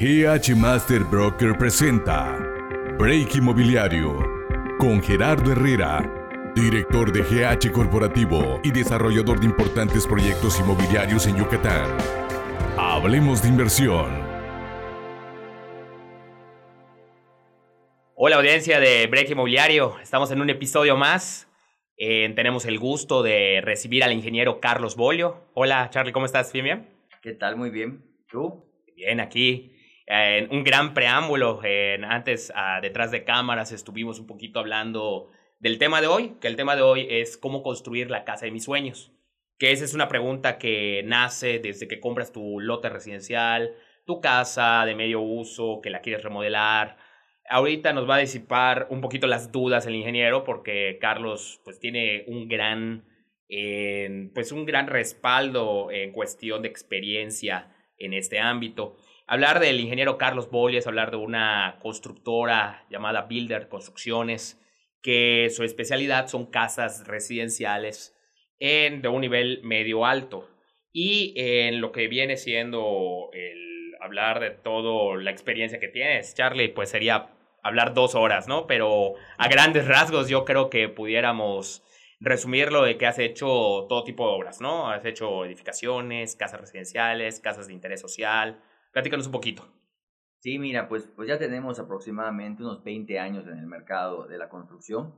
[0.00, 2.38] GH Master Broker presenta
[2.98, 4.18] Break Inmobiliario
[4.78, 11.98] con Gerardo Herrera, director de GH Corporativo y desarrollador de importantes proyectos inmobiliarios en Yucatán.
[12.78, 14.06] Hablemos de inversión.
[18.14, 21.46] Hola audiencia de Break Inmobiliario, estamos en un episodio más.
[21.98, 25.50] Eh, tenemos el gusto de recibir al ingeniero Carlos Bolio.
[25.52, 26.50] Hola Charlie, ¿cómo estás?
[26.54, 26.88] ¿Bien, bien?
[27.20, 27.58] ¿Qué tal?
[27.58, 28.02] Muy bien.
[28.30, 28.64] ¿Tú?
[28.96, 29.76] Bien, aquí.
[30.12, 31.60] En un gran preámbulo.
[32.08, 35.30] antes, ah, detrás de cámaras, estuvimos un poquito hablando
[35.60, 38.50] del tema de hoy, que el tema de hoy es cómo construir la casa de
[38.50, 39.12] mis sueños.
[39.56, 43.70] Que esa es una pregunta que nace desde que compras tu lote residencial,
[44.04, 46.96] tu casa de medio uso, que la quieres remodelar.
[47.48, 52.24] Ahorita nos va a disipar un poquito las dudas el ingeniero, porque Carlos pues tiene
[52.26, 53.04] un gran,
[54.34, 58.96] pues un gran respaldo en cuestión de experiencia en este ámbito.
[59.30, 64.60] Hablar del ingeniero Carlos Bolli es hablar de una constructora llamada Builder Construcciones,
[65.02, 68.18] que su especialidad son casas residenciales
[68.58, 70.50] en, de un nivel medio alto.
[70.92, 76.70] Y en lo que viene siendo el hablar de toda la experiencia que tienes, Charlie,
[76.70, 77.28] pues sería
[77.62, 78.66] hablar dos horas, ¿no?
[78.66, 81.84] Pero a grandes rasgos yo creo que pudiéramos
[82.18, 84.90] resumirlo de que has hecho todo tipo de obras, ¿no?
[84.90, 88.60] Has hecho edificaciones, casas residenciales, casas de interés social,
[88.92, 89.80] Platícanos un poquito.
[90.40, 94.48] Sí, mira, pues, pues ya tenemos aproximadamente unos 20 años en el mercado de la
[94.48, 95.14] construcción.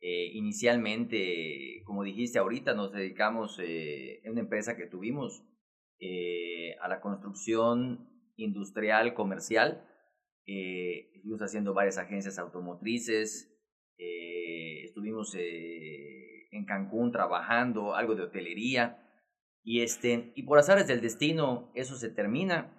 [0.00, 5.42] Eh, inicialmente, como dijiste ahorita, nos dedicamos eh, en una empresa que tuvimos
[5.98, 9.82] eh, a la construcción industrial, comercial.
[10.46, 13.52] Eh, estuvimos haciendo varias agencias automotrices.
[14.84, 19.02] estuvimos en Cancún trabajando algo de hotelería.
[19.64, 22.78] Y, este, y por azares del destino, eso se termina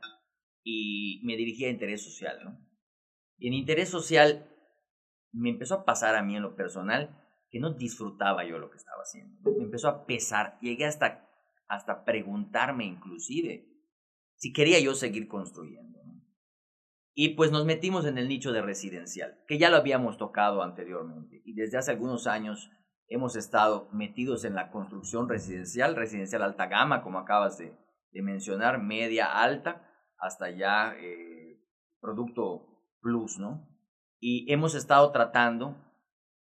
[0.70, 2.60] y me dirigí a interés social, ¿no?
[3.38, 4.54] Y en interés social
[5.32, 8.76] me empezó a pasar a mí en lo personal que no disfrutaba yo lo que
[8.76, 9.50] estaba haciendo.
[9.58, 11.26] Me empezó a pesar, llegué hasta,
[11.70, 13.66] hasta preguntarme inclusive
[14.36, 16.00] si quería yo seguir construyendo.
[17.14, 21.42] Y pues nos metimos en el nicho de residencial, que ya lo habíamos tocado anteriormente.
[21.46, 22.70] Y desde hace algunos años
[23.08, 27.74] hemos estado metidos en la construcción residencial, residencial alta gama, como acabas de
[28.22, 29.87] mencionar, media alta,
[30.20, 31.60] hasta ya eh,
[32.00, 32.68] producto
[33.02, 33.68] plus, ¿no?
[34.20, 35.76] Y hemos estado tratando,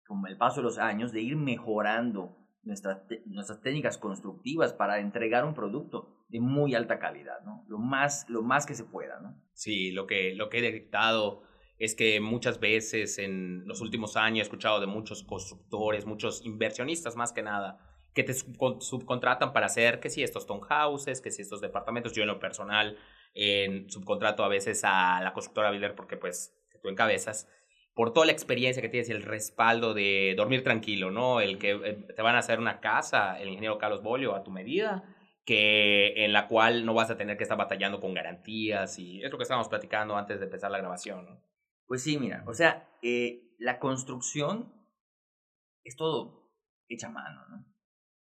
[0.06, 5.46] con el paso de los años, de ir mejorando nuestras, nuestras técnicas constructivas para entregar
[5.46, 7.66] un producto de muy alta calidad, ¿no?
[7.68, 9.42] Lo más, lo más que se pueda, ¿no?
[9.54, 11.44] Sí, lo que, lo que he detectado
[11.78, 17.16] es que muchas veces en los últimos años he escuchado de muchos constructores, muchos inversionistas
[17.16, 17.80] más que nada,
[18.14, 22.28] que te subcontratan para hacer que si estos townhouses, que si estos departamentos, yo en
[22.28, 22.98] lo personal
[23.34, 27.48] en subcontrato a veces a la constructora Builder porque pues tú encabezas,
[27.94, 31.42] por toda la experiencia que tienes y el respaldo de dormir tranquilo, ¿no?
[31.42, 34.52] El que eh, te van a hacer una casa, el ingeniero Carlos Bolio, a tu
[34.52, 35.04] medida,
[35.46, 39.32] que en la cual no vas a tener que estar batallando con garantías y es
[39.32, 41.44] lo que estábamos platicando antes de empezar la grabación, ¿no?
[41.86, 44.74] Pues sí, mira, o sea, eh, la construcción
[45.84, 46.50] es todo
[46.88, 47.71] hecha mano, ¿no?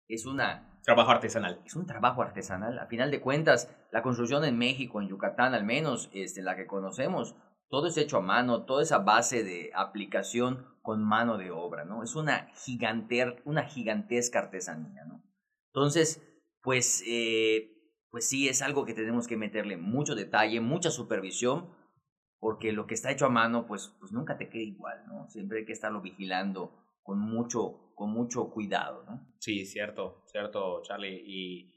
[0.09, 1.61] Es una Trabajo artesanal.
[1.65, 2.79] Es un trabajo artesanal.
[2.79, 6.67] A final de cuentas, la construcción en México, en Yucatán al menos, este, la que
[6.67, 7.35] conocemos,
[7.69, 12.01] todo es hecho a mano, toda esa base de aplicación con mano de obra, ¿no?
[12.01, 15.23] Es una, giganter, una gigantesca artesanía, ¿no?
[15.67, 16.25] Entonces,
[16.63, 17.69] pues, eh,
[18.09, 21.69] pues sí, es algo que tenemos que meterle mucho detalle, mucha supervisión,
[22.39, 25.29] porque lo que está hecho a mano, pues, pues nunca te queda igual, ¿no?
[25.29, 26.73] Siempre hay que estarlo vigilando
[27.09, 29.27] con mucho, con mucho cuidado, ¿no?
[29.39, 31.23] Sí, cierto, cierto, Charlie.
[31.25, 31.73] Y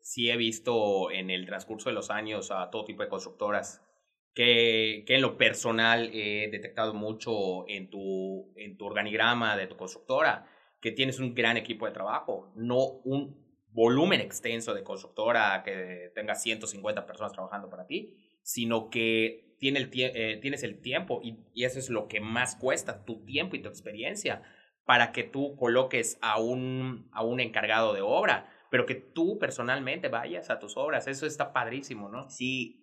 [0.00, 3.86] sí he visto en el transcurso de los años a todo tipo de constructoras
[4.34, 9.76] que, que en lo personal he detectado mucho en tu, en tu organigrama de tu
[9.76, 10.44] constructora,
[10.80, 16.34] que tienes un gran equipo de trabajo, no un volumen extenso de constructora que tenga
[16.34, 21.78] 150 personas trabajando para ti, sino que tiene el eh, tienes el tiempo y, eso
[21.78, 24.42] es lo que más cuesta, tu tiempo y tu experiencia
[24.84, 30.08] para que tú coloques a un, a un encargado de obra, pero que tú personalmente
[30.08, 31.06] vayas a tus obras.
[31.06, 32.28] Eso está padrísimo, ¿no?
[32.28, 32.82] Sí.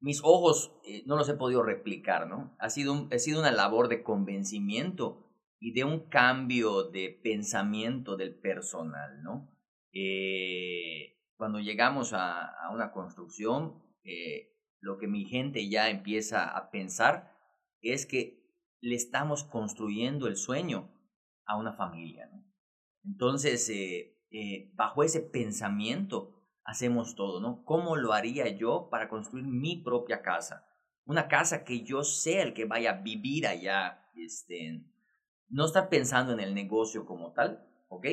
[0.00, 2.56] Mis ojos eh, no los he podido replicar, ¿no?
[2.58, 5.28] Ha sido, ha sido una labor de convencimiento
[5.60, 9.54] y de un cambio de pensamiento del personal, ¿no?
[9.92, 14.53] Eh, cuando llegamos a, a una construcción, eh,
[14.84, 17.32] lo que mi gente ya empieza a pensar
[17.80, 18.44] es que
[18.80, 20.90] le estamos construyendo el sueño
[21.46, 22.30] a una familia.
[23.02, 26.34] Entonces, eh, eh, bajo ese pensamiento,
[26.64, 27.64] hacemos todo, ¿no?
[27.64, 30.66] ¿Cómo lo haría yo para construir mi propia casa?
[31.06, 34.84] Una casa que yo sea el que vaya a vivir allá, este,
[35.48, 38.06] no estar pensando en el negocio como tal, ¿ok?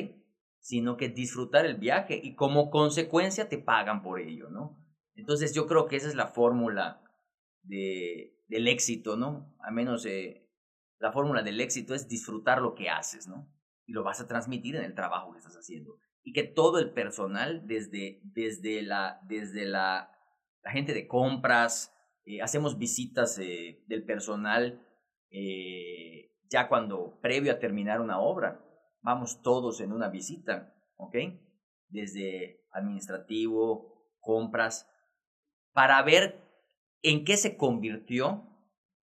[0.58, 4.81] Sino que disfrutar el viaje y como consecuencia te pagan por ello, ¿no?
[5.14, 7.02] Entonces yo creo que esa es la fórmula
[7.62, 9.54] de, del éxito, ¿no?
[9.60, 10.48] A menos eh,
[10.98, 13.52] la fórmula del éxito es disfrutar lo que haces, ¿no?
[13.86, 15.98] Y lo vas a transmitir en el trabajo que estás haciendo.
[16.22, 20.10] Y que todo el personal, desde, desde, la, desde la,
[20.64, 21.92] gente de compras,
[22.24, 24.86] eh, hacemos visitas eh, del personal
[26.52, 28.62] ya cuando previo a terminar una obra,
[29.00, 31.16] vamos todos en una visita, ¿ok?
[31.88, 34.88] Desde administrativo, compras,
[35.72, 36.40] para ver
[37.02, 38.44] en qué se convirtió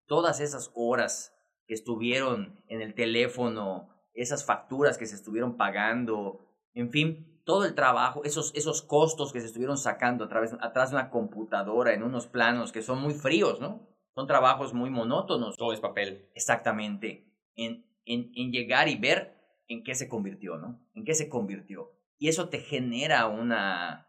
[0.06, 1.36] todas esas horas
[1.68, 7.76] que estuvieron en el teléfono, esas facturas que se estuvieron pagando, en fin, todo el
[7.76, 12.04] trabajo, esos, esos costos que se estuvieron sacando a través, atrás de una computadora en
[12.04, 13.88] unos planos que son muy fríos, ¿no?
[14.16, 15.58] Son trabajos muy monótonos.
[15.58, 16.30] Todo es papel.
[16.36, 17.26] Exactamente.
[17.56, 19.36] En, en, en llegar y ver
[19.68, 20.80] en qué se convirtió, ¿no?
[20.94, 21.92] En qué se convirtió.
[22.18, 24.09] Y eso te genera una,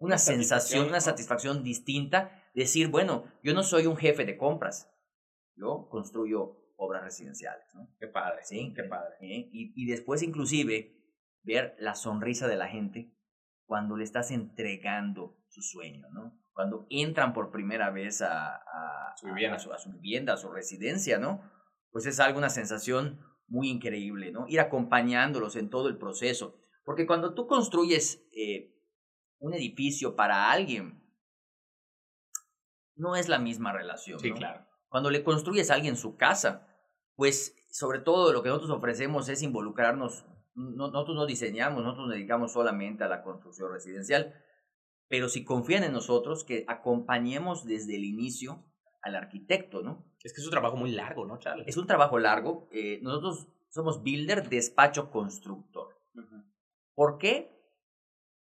[0.00, 2.32] una, sensación, una satisfacción distinta.
[2.54, 4.92] Decir, bueno, yo no soy un jefe de compras,
[5.54, 7.94] yo construyo obras residenciales, ¿no?
[8.00, 9.14] Qué padre, sí, qué padre.
[9.20, 9.48] ¿Eh?
[9.52, 10.96] Y, y, después inclusive
[11.42, 13.14] ver la sonrisa de la gente
[13.66, 16.40] cuando le estás entregando su sueño, ¿no?
[16.52, 19.56] Cuando entran por primera vez a, a, su, vivienda.
[19.56, 21.42] a, su, a su vivienda, a su residencia, ¿no?
[21.90, 24.46] Pues es algo, una sensación muy increíble, ¿no?
[24.48, 26.56] Ir acompañándolos en todo el proceso.
[26.84, 28.74] Porque cuando tú construyes eh,
[29.40, 31.02] un edificio para alguien,
[32.94, 34.20] no es la misma relación.
[34.20, 34.66] Sí, claro.
[34.88, 36.68] Cuando le construyes a alguien su casa,
[37.16, 40.26] pues sobre todo lo que nosotros ofrecemos es involucrarnos.
[40.54, 44.34] nosotros no diseñamos, nosotros nos dedicamos solamente a la construcción residencial,
[45.08, 48.64] pero si confían en nosotros, que acompañemos desde el inicio
[49.02, 50.06] al arquitecto, ¿no?
[50.22, 51.64] Es que es un trabajo muy largo, ¿no, Charlie?
[51.66, 52.68] Es un trabajo largo.
[52.70, 55.98] Eh, nosotros somos builder, despacho, constructor.
[56.94, 57.59] ¿Por qué?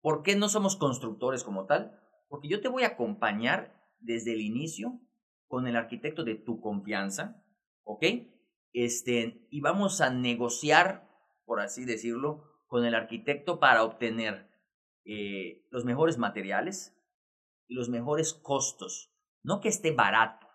[0.03, 1.97] ¿Por qué no somos constructores como tal?
[2.27, 5.00] Porque yo te voy a acompañar desde el inicio
[5.47, 7.41] con el arquitecto de tu confianza,
[7.83, 8.03] ¿ok?
[8.73, 11.09] Este, y vamos a negociar,
[11.45, 14.51] por así decirlo, con el arquitecto para obtener
[15.05, 16.94] eh, los mejores materiales
[17.69, 19.09] y los mejores costos.
[19.41, 20.47] No que esté barato,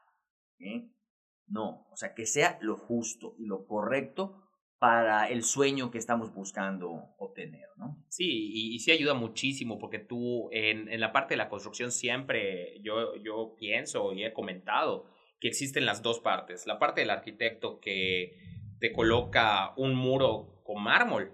[0.58, 0.92] ¿eh?
[1.46, 4.47] No, o sea, que sea lo justo y lo correcto
[4.78, 8.04] para el sueño que estamos buscando obtener, ¿no?
[8.08, 12.80] Sí, y, sí ayuda muchísimo porque tú en, en, la parte de la construcción siempre
[12.82, 15.06] yo, yo pienso y he comentado
[15.40, 16.66] que existen las dos partes.
[16.66, 18.36] La parte del arquitecto que
[18.78, 21.32] te coloca un muro con mármol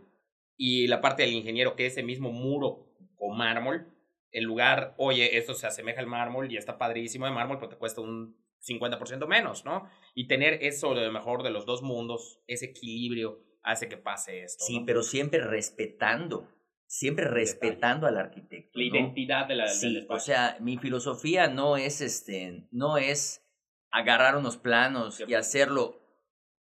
[0.57, 2.87] y la parte del ingeniero que ese mismo muro
[3.17, 3.89] con mármol,
[4.31, 7.77] en lugar, oye, esto se asemeja al mármol y está padrísimo de mármol, pero te
[7.77, 9.89] cuesta un 50% menos, ¿no?
[10.15, 14.43] Y tener eso de lo mejor de los dos mundos, ese equilibrio, hace que pase
[14.43, 14.65] esto.
[14.65, 16.49] Sí, pero siempre respetando,
[16.87, 18.79] siempre respetando al arquitecto.
[18.79, 20.17] La identidad de la, sí, del espacio.
[20.17, 23.43] O sea, mi filosofía no es, este, no es
[23.91, 26.01] agarrar unos planos y hacerlo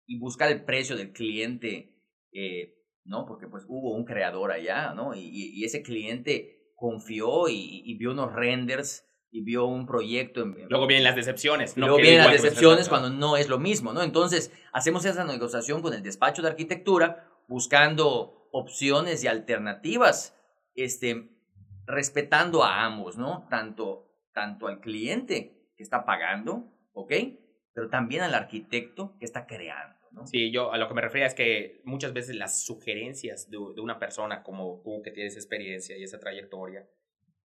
[0.05, 1.95] y buscar el precio del cliente,
[2.31, 2.75] eh,
[3.05, 3.25] ¿no?
[3.25, 5.15] Porque pues hubo un creador allá, ¿no?
[5.15, 10.43] Y, y ese cliente confió y, y vio unos renders y vio un proyecto.
[10.43, 11.75] En, Luego vienen las decepciones.
[11.75, 14.03] No Luego vienen las decepciones cuando no es lo mismo, ¿no?
[14.03, 20.39] Entonces, hacemos esa negociación con el despacho de arquitectura, buscando opciones y alternativas,
[20.75, 21.31] este,
[21.87, 23.47] respetando a ambos, ¿no?
[23.49, 27.11] Tanto, tanto al cliente que está pagando, ¿ok?
[27.73, 29.97] Pero también al arquitecto que está creando.
[30.11, 30.27] ¿no?
[30.27, 33.81] Sí, yo a lo que me refería es que muchas veces las sugerencias de, de
[33.81, 36.87] una persona como tú que tienes experiencia y esa trayectoria,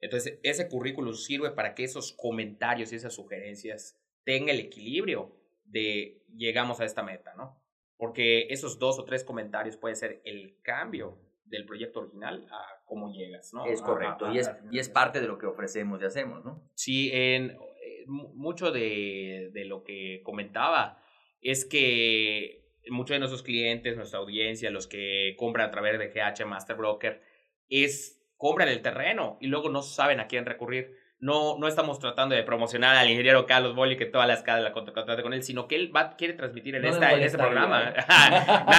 [0.01, 6.23] entonces, ese currículum sirve para que esos comentarios y esas sugerencias tengan el equilibrio de
[6.37, 7.61] llegamos a esta meta, ¿no?
[7.97, 13.13] Porque esos dos o tres comentarios pueden ser el cambio del proyecto original a cómo
[13.13, 13.67] llegas, ¿no?
[13.67, 16.45] Es correcto, a, a, y, es, y es parte de lo que ofrecemos y hacemos,
[16.45, 16.63] ¿no?
[16.75, 21.03] Sí, en, eh, mucho de, de lo que comentaba
[21.41, 26.47] es que muchos de nuestros clientes, nuestra audiencia, los que compran a través de GH
[26.47, 27.23] Master Broker,
[27.69, 30.97] es compran el terreno y luego no saben a quién recurrir.
[31.21, 34.73] No, no estamos tratando de promocionar al ingeniero Carlos Bolli que todas las casas la
[34.73, 37.93] contratate con él, sino que él va, quiere transmitir en, esta, en este programa.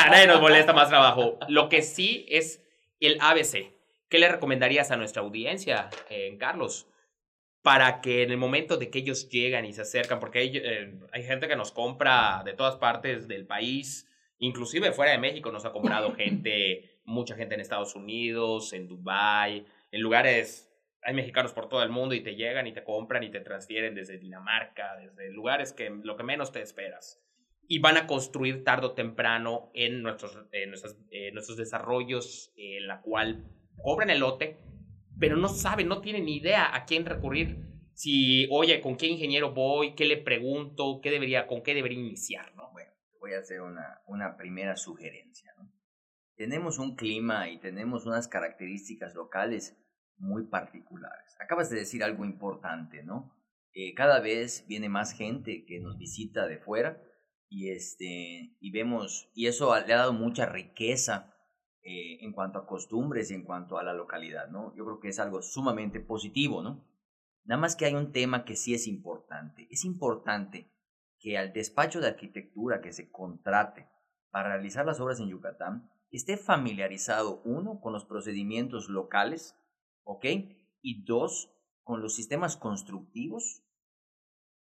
[0.09, 1.37] Nadie nos molesta más trabajo.
[1.49, 2.63] Lo que sí es
[3.01, 3.73] el ABC.
[4.07, 6.87] ¿Qué le recomendarías a nuestra audiencia, eh, Carlos?
[7.61, 10.93] Para que en el momento de que ellos llegan y se acercan, porque hay, eh,
[11.11, 14.07] hay gente que nos compra de todas partes del país,
[14.39, 19.65] inclusive fuera de México nos ha comprado gente mucha gente en Estados Unidos, en Dubai,
[19.91, 20.69] en lugares
[21.01, 23.95] hay mexicanos por todo el mundo y te llegan y te compran y te transfieren
[23.95, 27.21] desde Dinamarca, desde lugares que lo que menos te esperas.
[27.67, 30.37] Y van a construir tarde o temprano en nuestros,
[30.67, 30.97] nuestros,
[31.33, 33.45] nuestros desarrollos, en la cual
[33.81, 34.57] cobran el lote,
[35.19, 37.57] pero no saben, no tienen ni idea a quién recurrir.
[37.93, 39.93] Si, oye, ¿con qué ingeniero voy?
[39.93, 40.99] ¿Qué le pregunto?
[41.01, 42.55] ¿Qué debería, ¿Con qué debería iniciar?
[42.55, 42.71] ¿no?
[42.71, 45.53] Bueno, voy a hacer una, una primera sugerencia.
[45.57, 45.69] ¿no?
[46.39, 49.77] Tenemos un clima y tenemos unas características locales
[50.15, 51.35] muy particulares.
[51.37, 53.35] Acabas de decir algo importante, ¿no?
[53.73, 57.03] Eh, cada vez viene más gente que nos visita de fuera
[57.49, 61.35] y, este, y vemos, y eso le ha dado mucha riqueza
[61.81, 64.73] eh, en cuanto a costumbres y en cuanto a la localidad, ¿no?
[64.77, 66.87] Yo creo que es algo sumamente positivo, ¿no?
[67.43, 69.67] Nada más que hay un tema que sí es importante.
[69.71, 70.71] Es importante
[71.19, 73.89] que al despacho de arquitectura que se contrate
[74.31, 79.55] para realizar las obras en Yucatán esté familiarizado, uno, con los procedimientos locales,
[80.03, 80.25] ¿ok?
[80.81, 81.51] Y dos,
[81.83, 83.63] con los sistemas constructivos.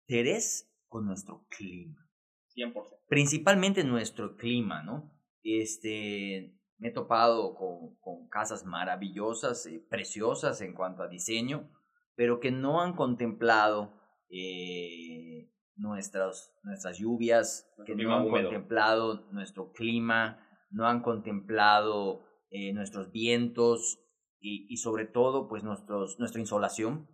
[0.05, 2.09] Tres, con nuestro clima.
[2.55, 2.73] 100%.
[3.07, 5.13] Principalmente nuestro clima, ¿no?
[5.43, 11.69] Este, me he topado con, con casas maravillosas, eh, preciosas en cuanto a diseño,
[12.15, 13.93] pero que no han contemplado
[14.29, 23.11] eh, nuestras, nuestras lluvias, que no han contemplado nuestro clima, no han contemplado eh, nuestros
[23.11, 23.99] vientos,
[24.41, 27.09] y, sobre todo pues nuestros, nuestra insolación,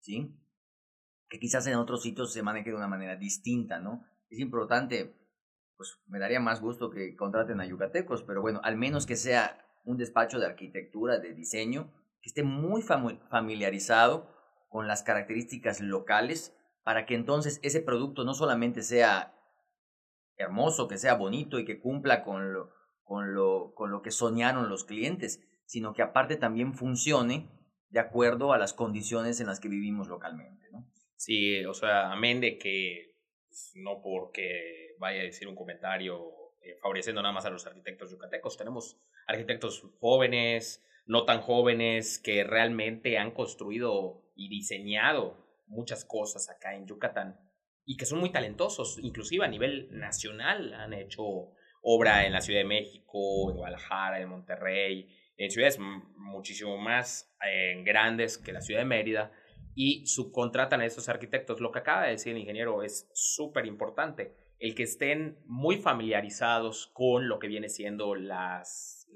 [0.00, 0.38] ¿sí?
[1.28, 4.04] Que quizás en otros sitios se maneje de una manera distinta, ¿no?
[4.28, 5.14] Es importante,
[5.76, 9.64] pues me daría más gusto que contraten a yucatecos, pero bueno, al menos que sea
[9.84, 11.90] un despacho de arquitectura, de diseño,
[12.20, 14.34] que esté muy familiarizado
[14.68, 19.34] con las características locales para que entonces ese producto no solamente sea
[20.36, 22.70] hermoso, que sea bonito y que cumpla con lo,
[23.08, 27.48] con lo, con lo que soñaron los clientes, sino que aparte también funcione
[27.88, 30.86] de acuerdo a las condiciones en las que vivimos localmente, ¿no?
[31.16, 33.16] Sí, o sea, amén de que
[33.48, 36.20] pues, no porque vaya a decir un comentario
[36.60, 42.44] eh, favoreciendo nada más a los arquitectos yucatecos, tenemos arquitectos jóvenes, no tan jóvenes, que
[42.44, 45.34] realmente han construido y diseñado
[45.66, 47.40] muchas cosas acá en Yucatán
[47.86, 52.60] y que son muy talentosos, inclusive a nivel nacional han hecho obra en la Ciudad
[52.60, 55.78] de México, en Guadalajara, en Monterrey, en ciudades
[56.16, 59.32] muchísimo más eh, grandes que la ciudad de Mérida
[59.74, 61.60] y subcontratan a esos arquitectos.
[61.60, 66.88] Lo que acaba de decir el ingeniero es súper importante, el que estén muy familiarizados
[66.88, 69.08] con lo que viene siendo las,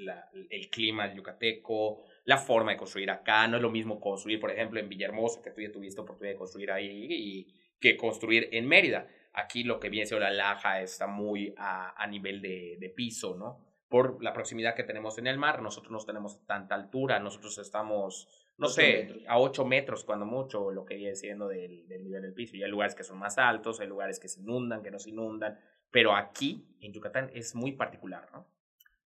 [0.51, 3.49] el clima yucateco, la forma de construir acá.
[3.49, 6.39] No es lo mismo construir, por ejemplo, en Villahermosa, que tú ya tuviste oportunidad de
[6.39, 9.09] construir ahí, y, que construir en Mérida.
[9.33, 13.35] Aquí lo que viene siendo la laja está muy a, a nivel de, de piso,
[13.35, 13.73] ¿no?
[13.93, 15.61] por la proximidad que tenemos en el mar.
[15.61, 20.87] Nosotros no tenemos tanta altura, nosotros estamos, no sé, a 8 metros cuando mucho, lo
[20.87, 22.57] que viene siendo del, nivel del piso.
[22.57, 25.11] Y hay lugares que son más altos, hay lugares que se inundan, que no se
[25.11, 25.61] inundan,
[25.91, 28.47] pero aquí en Yucatán es muy particular, ¿no?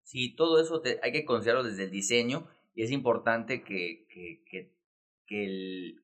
[0.03, 4.73] Sí, todo eso hay que considerarlo desde el diseño y es importante que, que, que,
[5.29, 6.03] que, el,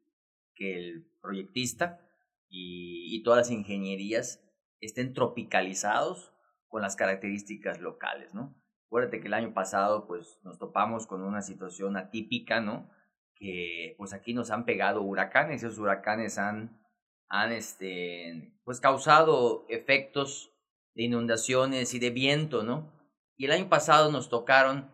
[0.55, 2.08] que el proyectista
[2.49, 4.43] y, todas las ingenierías
[4.81, 6.33] estén tropicalizados
[6.69, 8.55] con las características locales, ¿no?
[8.87, 12.91] Acuérdate que el año pasado pues nos topamos con una situación atípica, ¿no?
[13.35, 16.81] Que pues aquí nos han pegado huracanes, esos huracanes han,
[17.29, 20.53] han este, pues causado efectos
[20.95, 22.93] de inundaciones y de viento, ¿no?
[23.37, 24.91] Y el año pasado nos tocaron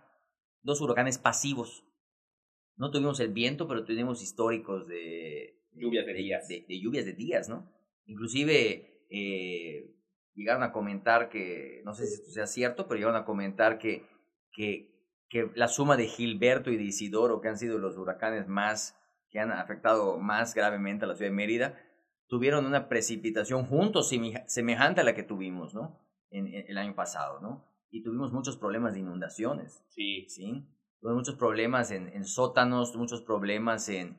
[0.62, 1.84] dos huracanes pasivos.
[2.76, 6.48] No tuvimos el viento, pero tuvimos históricos de lluvias de, días.
[6.48, 7.70] De, lluvias de días, ¿no?
[8.06, 9.94] Inclusive eh,
[10.34, 14.06] llegaron a comentar que, no sé si esto sea cierto, pero llegaron a comentar que,
[14.52, 14.94] que,
[15.28, 18.98] que la suma de Gilberto y de Isidoro, que han sido los huracanes más,
[19.30, 21.78] que han afectado más gravemente a la ciudad de Mérida,
[22.28, 24.10] tuvieron una precipitación juntos
[24.46, 26.00] semejante a la que tuvimos, ¿no?
[26.30, 27.64] En, el año pasado, ¿no?
[27.90, 29.84] Y tuvimos muchos problemas de inundaciones.
[29.88, 30.26] Sí.
[30.28, 30.66] ¿Sí?
[31.00, 34.18] Tuvimos muchos problemas en, en sótanos, muchos problemas en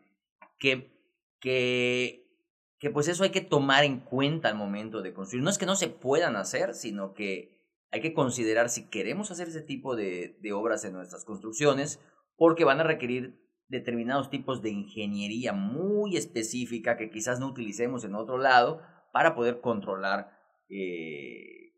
[0.60, 0.95] que,
[1.40, 2.26] que
[2.80, 5.44] que pues eso hay que tomar en cuenta al momento de construir.
[5.44, 7.62] No es que no se puedan hacer, sino que
[7.92, 12.00] hay que considerar si queremos hacer ese tipo de, de obras en nuestras construcciones,
[12.36, 18.14] porque van a requerir determinados tipos de ingeniería muy específica que quizás no utilicemos en
[18.14, 20.30] otro lado para poder controlar
[20.70, 21.74] eh,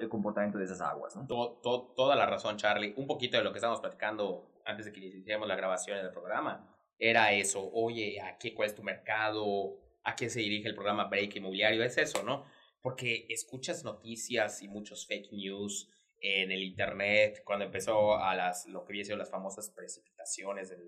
[0.00, 1.16] el comportamiento de esas aguas.
[1.16, 1.26] ¿no?
[1.26, 2.94] toda la razón, Charlie.
[2.96, 6.68] Un poquito de lo que estábamos platicando antes de que iniciáramos la grabación del programa
[6.98, 7.70] era eso.
[7.72, 9.78] Oye, ¿aquí cuál es tu mercado?
[10.04, 12.44] a qué se dirige el programa Break Inmobiliario, es eso, ¿no?
[12.80, 15.88] Porque escuchas noticias y muchos fake news
[16.20, 20.82] en el internet cuando empezó a las lo que siendo las famosas precipitaciones del,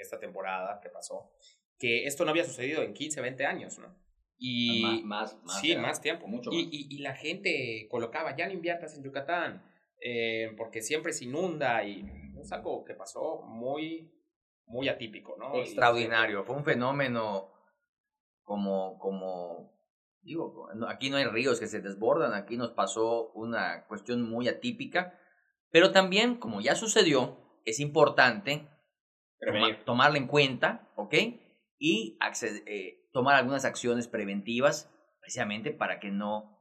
[0.00, 1.30] esta temporada que pasó,
[1.78, 3.96] que esto no había sucedido en 15, 20 años, ¿no?
[4.40, 6.28] Y más, más, sí, más tiempo.
[6.28, 9.64] Mucho y, Y, y, la gente colocaba, ya no inviertas en Yucatán,
[10.00, 12.04] eh, porque siempre se inunda y
[12.40, 14.12] es algo que pasó muy,
[14.68, 15.54] muy atípico, ¿no?
[15.56, 17.52] Extraordinario, fue un fenómeno
[18.42, 19.72] como, como,
[20.22, 25.18] digo, aquí no hay ríos que se desbordan, aquí nos pasó una cuestión muy atípica,
[25.70, 28.68] pero también, como ya sucedió, es importante
[29.84, 31.14] tomarla en cuenta, ¿ok?
[31.78, 36.58] Y acceder, eh, tomar algunas acciones preventivas precisamente para que no,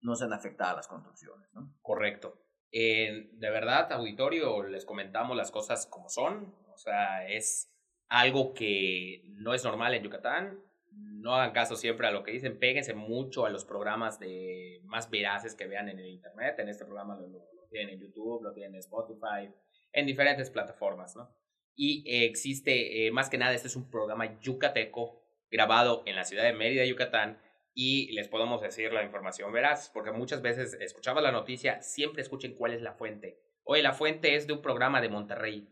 [0.00, 1.48] no sean afectadas las construcciones.
[1.54, 1.74] ¿no?
[1.82, 2.34] Correcto.
[2.72, 6.54] de verdad, auditorio, les comentamos las cosas como son.
[6.80, 7.70] Sea, es
[8.08, 10.60] algo que no es normal en Yucatán.
[10.90, 15.10] No hagan caso siempre a lo que dicen, péguense mucho a los programas de más
[15.10, 16.58] veraces que vean en el internet.
[16.58, 17.28] En este programa lo,
[17.70, 19.52] tienen en YouTube, lo tienen en Spotify,
[19.92, 21.30] en diferentes plataformas, ¿no?
[21.76, 26.44] Y existe, eh, más que nada, este es un programa yucateco grabado en la ciudad
[26.44, 27.38] de Mérida, Yucatán,
[27.74, 32.54] y les podemos decir la información veraz, porque muchas veces escuchaba la noticia, siempre escuchen
[32.54, 33.38] cuál es la fuente.
[33.64, 35.68] Oye, la fuente es de un programa de Monterrey.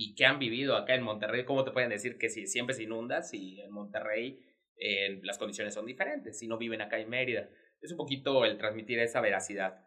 [0.00, 1.44] ¿Y qué han vivido acá en Monterrey?
[1.44, 4.38] ¿Cómo te pueden decir que si siempre se inunda, si en Monterrey
[4.78, 7.48] eh, las condiciones son diferentes, si no viven acá en Mérida?
[7.80, 9.84] Es un poquito el transmitir esa veracidad.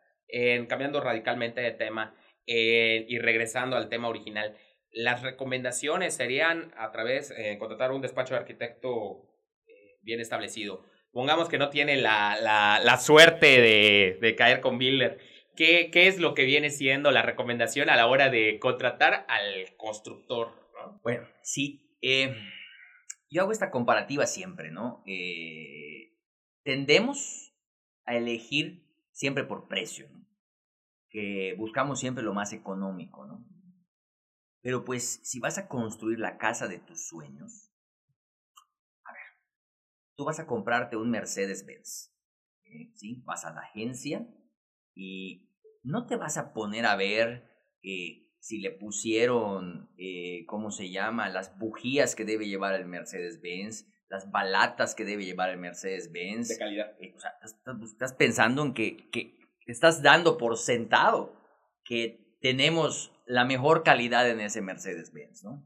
[0.68, 2.14] cambiando radicalmente de tema
[2.46, 4.58] y regresando al tema original,
[4.92, 9.24] las recomendaciones serían a través eh, contratar un despacho de arquitecto
[9.68, 10.86] eh, bien establecido.
[11.12, 15.20] Pongamos que no tiene la, la, la suerte de, de, caer con builder.
[15.56, 19.76] ¿Qué, ¿Qué, es lo que viene siendo la recomendación a la hora de contratar al
[19.78, 20.70] constructor?
[21.04, 21.98] Bueno, sí.
[22.02, 22.36] Eh,
[23.30, 25.04] yo hago esta comparativa siempre, ¿no?
[26.64, 27.56] tendemos
[28.06, 30.28] a elegir siempre por precio, ¿no?
[31.10, 33.46] Que buscamos siempre lo más económico, ¿no?
[34.62, 37.74] Pero pues si vas a construir la casa de tus sueños,
[39.04, 39.22] a ver,
[40.16, 42.14] tú vas a comprarte un Mercedes-Benz,
[42.66, 42.92] ¿eh?
[42.94, 43.22] ¿sí?
[43.26, 44.28] Vas a la agencia
[44.96, 45.50] y
[45.84, 47.50] no te vas a poner a ver
[47.84, 51.30] eh, si le pusieron, eh, ¿cómo se llama?
[51.30, 56.50] Las bujías que debe llevar el Mercedes-Benz, las balatas que debe llevar el Mercedes-Benz.
[56.50, 56.92] De calidad.
[57.16, 61.40] o sea, estás, pensando en que, que estás dando por sentado
[61.86, 65.64] que tenemos la mejor calidad en ese Mercedes-Benz, ¿no?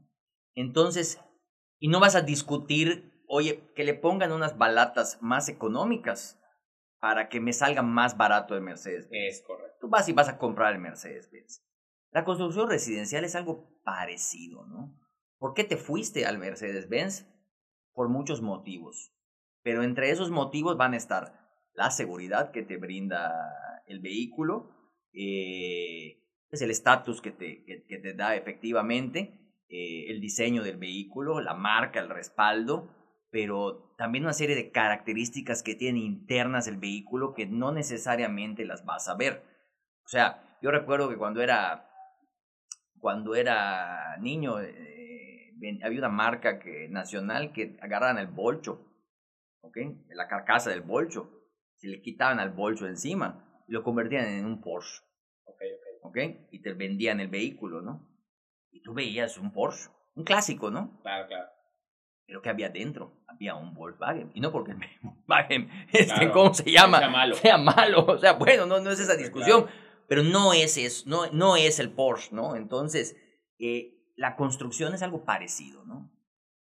[0.54, 1.18] Entonces,
[1.78, 6.38] y no vas a discutir, oye, que le pongan unas balatas más económicas
[7.06, 9.36] para que me salga más barato el Mercedes-Benz.
[9.36, 9.76] Es correcto.
[9.80, 11.64] Tú vas y vas a comprar el Mercedes-Benz.
[12.10, 14.92] La construcción residencial es algo parecido, ¿no?
[15.38, 17.28] ¿Por qué te fuiste al Mercedes-Benz?
[17.92, 19.14] Por muchos motivos.
[19.62, 23.30] Pero entre esos motivos van a estar la seguridad que te brinda
[23.86, 24.72] el vehículo,
[25.12, 31.40] eh, es el estatus que te, que, te da efectivamente, eh, el diseño del vehículo,
[31.40, 32.90] la marca, el respaldo,
[33.36, 38.86] pero también una serie de características que tiene internas el vehículo que no necesariamente las
[38.86, 39.44] vas a ver.
[40.06, 41.86] O sea, yo recuerdo que cuando era,
[42.98, 45.52] cuando era niño, eh,
[45.84, 48.86] había una marca que, nacional que agarraban el bolcho,
[49.60, 49.76] ¿ok?
[50.14, 51.30] La carcasa del bolcho,
[51.74, 55.02] se le quitaban al bolcho encima y lo convertían en un Porsche.
[56.00, 56.16] ¿ok?
[56.52, 58.08] Y te vendían el vehículo, ¿no?
[58.70, 61.02] Y tú veías un Porsche, un clásico, ¿no?
[61.02, 61.55] Claro, claro.
[62.26, 63.22] Pero que había dentro?
[63.28, 64.30] Había un Volkswagen.
[64.34, 66.98] Y no porque el Volkswagen, este, ¿cómo se llama?
[66.98, 67.34] Sea malo.
[67.36, 68.04] Sea malo.
[68.06, 69.66] O sea, bueno, no, no es esa discusión.
[70.08, 72.54] Pero no es eso, no, no es el Porsche, ¿no?
[72.54, 73.16] Entonces,
[73.58, 76.12] eh, la construcción es algo parecido, ¿no?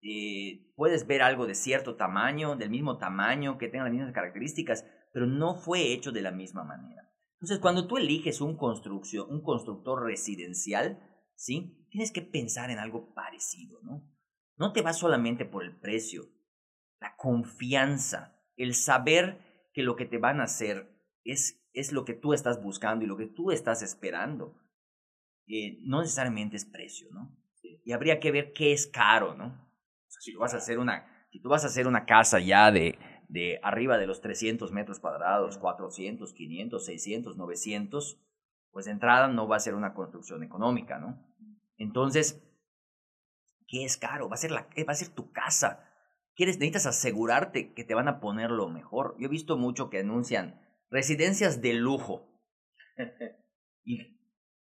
[0.03, 4.85] Eh, puedes ver algo de cierto tamaño, del mismo tamaño, que tenga las mismas características,
[5.13, 7.09] pero no fue hecho de la misma manera.
[7.35, 11.01] Entonces, cuando tú eliges un, construcción, un constructor residencial,
[11.35, 11.87] ¿sí?
[11.91, 14.09] Tienes que pensar en algo parecido, ¿no?
[14.57, 16.29] No te vas solamente por el precio,
[17.01, 20.89] la confianza, el saber que lo que te van a hacer
[21.25, 24.59] es, es lo que tú estás buscando y lo que tú estás esperando.
[25.47, 27.37] Eh, no necesariamente es precio, ¿no?
[27.85, 29.69] Y habría que ver qué es caro, ¿no?
[30.21, 32.99] si, tú vas a hacer una, si tú vas a hacer una casa ya de,
[33.29, 38.21] de arriba de los 300 metros cuadrados, 400, 500, 600, 900,
[38.71, 41.19] pues de entrada no va a ser una construcción económica, ¿no?
[41.77, 42.43] Entonces,
[43.73, 44.29] ¿qué es caro?
[44.29, 45.89] Va a ser, la, va a ser tu casa.
[46.35, 49.17] ¿Quieres, necesitas asegurarte que te van a poner lo mejor.
[49.19, 52.29] Yo he visto mucho que anuncian residencias de lujo.
[53.85, 54.21] y,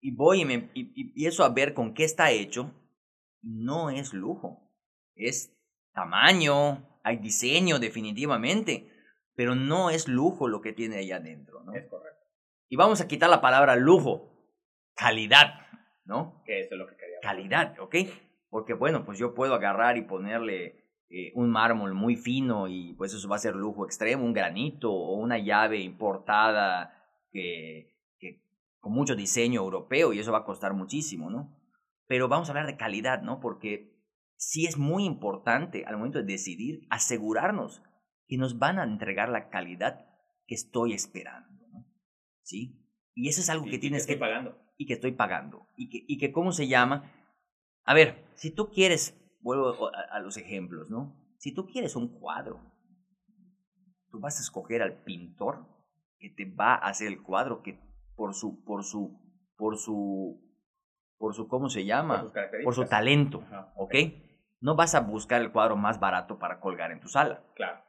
[0.00, 2.72] y voy y, me, y, y eso a ver con qué está hecho.
[3.42, 4.72] No es lujo.
[5.16, 5.52] Es
[5.92, 8.88] tamaño, hay diseño definitivamente,
[9.34, 11.74] pero no es lujo lo que tiene allá adentro, ¿no?
[11.74, 12.24] Es correcto.
[12.68, 14.46] Y vamos a quitar la palabra lujo,
[14.94, 15.66] calidad,
[16.04, 16.40] ¿no?
[16.46, 17.18] Que eso es lo que quería.
[17.20, 17.96] Calidad, ¿ok?
[18.52, 23.14] Porque bueno, pues yo puedo agarrar y ponerle eh, un mármol muy fino y pues
[23.14, 26.92] eso va a ser lujo extremo, un granito o una llave importada
[27.30, 28.44] que, que
[28.78, 31.58] con mucho diseño europeo y eso va a costar muchísimo, ¿no?
[32.06, 33.40] Pero vamos a hablar de calidad, ¿no?
[33.40, 33.98] Porque
[34.36, 37.82] sí es muy importante al momento de decidir asegurarnos
[38.28, 40.04] que nos van a entregar la calidad
[40.46, 41.86] que estoy esperando, ¿no?
[42.42, 42.86] ¿Sí?
[43.14, 44.12] Y eso es algo que tienes que...
[44.12, 44.58] Estoy pagando.
[44.76, 45.68] Y que estoy pagando.
[45.74, 47.10] Y que, y que, ¿cómo se llama?
[47.84, 51.16] A ver, si tú quieres, vuelvo a, los ejemplos, ¿no?
[51.38, 52.60] Si tú quieres un cuadro,
[54.10, 55.66] tú vas a escoger al pintor
[56.18, 57.80] que te va a hacer el cuadro que
[58.14, 59.20] por su, por su,
[59.56, 60.40] por su,
[61.18, 62.32] por su, ¿cómo se llama?
[62.64, 63.94] Por, su talento, ¿ok?
[64.60, 67.42] No vas a buscar el cuadro más barato para colgar en tu sala.
[67.56, 67.82] Claro.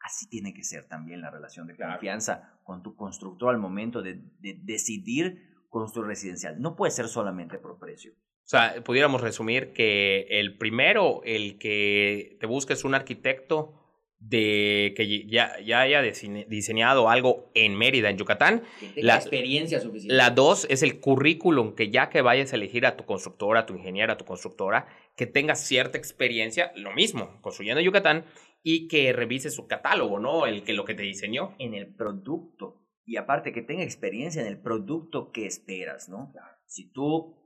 [0.00, 4.14] Así tiene que ser también la relación de confianza con tu constructor al momento de,
[4.38, 6.60] de decidir construir residencial.
[6.60, 8.12] No puede ser solamente por precio.
[8.50, 13.74] O sea, pudiéramos resumir que el primero, el que te busques un arquitecto
[14.18, 18.64] de que ya, ya haya diseñado algo en Mérida, en Yucatán.
[18.96, 20.16] la experiencia suficiente.
[20.16, 23.66] La dos es el currículum, que ya que vayas a elegir a tu constructora, a
[23.66, 28.24] tu ingeniera, a tu constructora, que tenga cierta experiencia, lo mismo, construyendo en Yucatán,
[28.64, 30.48] y que revise su catálogo, ¿no?
[30.48, 31.54] El que lo que te diseñó.
[31.60, 32.82] En el producto.
[33.06, 36.32] Y aparte que tenga experiencia en el producto que esperas, ¿no?
[36.66, 37.39] Si tú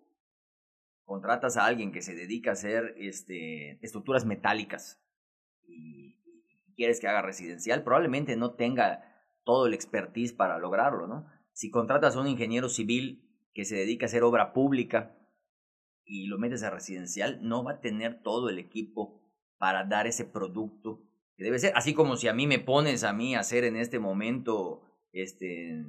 [1.05, 5.01] contratas a alguien que se dedica a hacer este, estructuras metálicas
[5.67, 6.15] y,
[6.77, 9.05] quieres que haga residencial, probablemente no tenga
[9.45, 11.27] todo el expertise para lograrlo, ¿no?
[11.53, 15.17] Si contratas a un ingeniero civil que se dedica a hacer obra pública
[16.05, 19.23] y lo metes a residencial, no va a tener todo el equipo
[19.57, 21.01] para dar ese producto
[21.37, 21.73] que debe ser.
[21.77, 25.81] Así como si a mí me pones a mí a hacer en este momento este,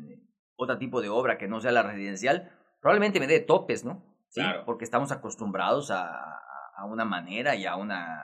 [0.56, 4.14] otro tipo de obra que no sea la residencial, probablemente me dé topes, ¿no?
[4.66, 6.10] Porque estamos acostumbrados a,
[6.76, 8.22] a, una manera y a, una,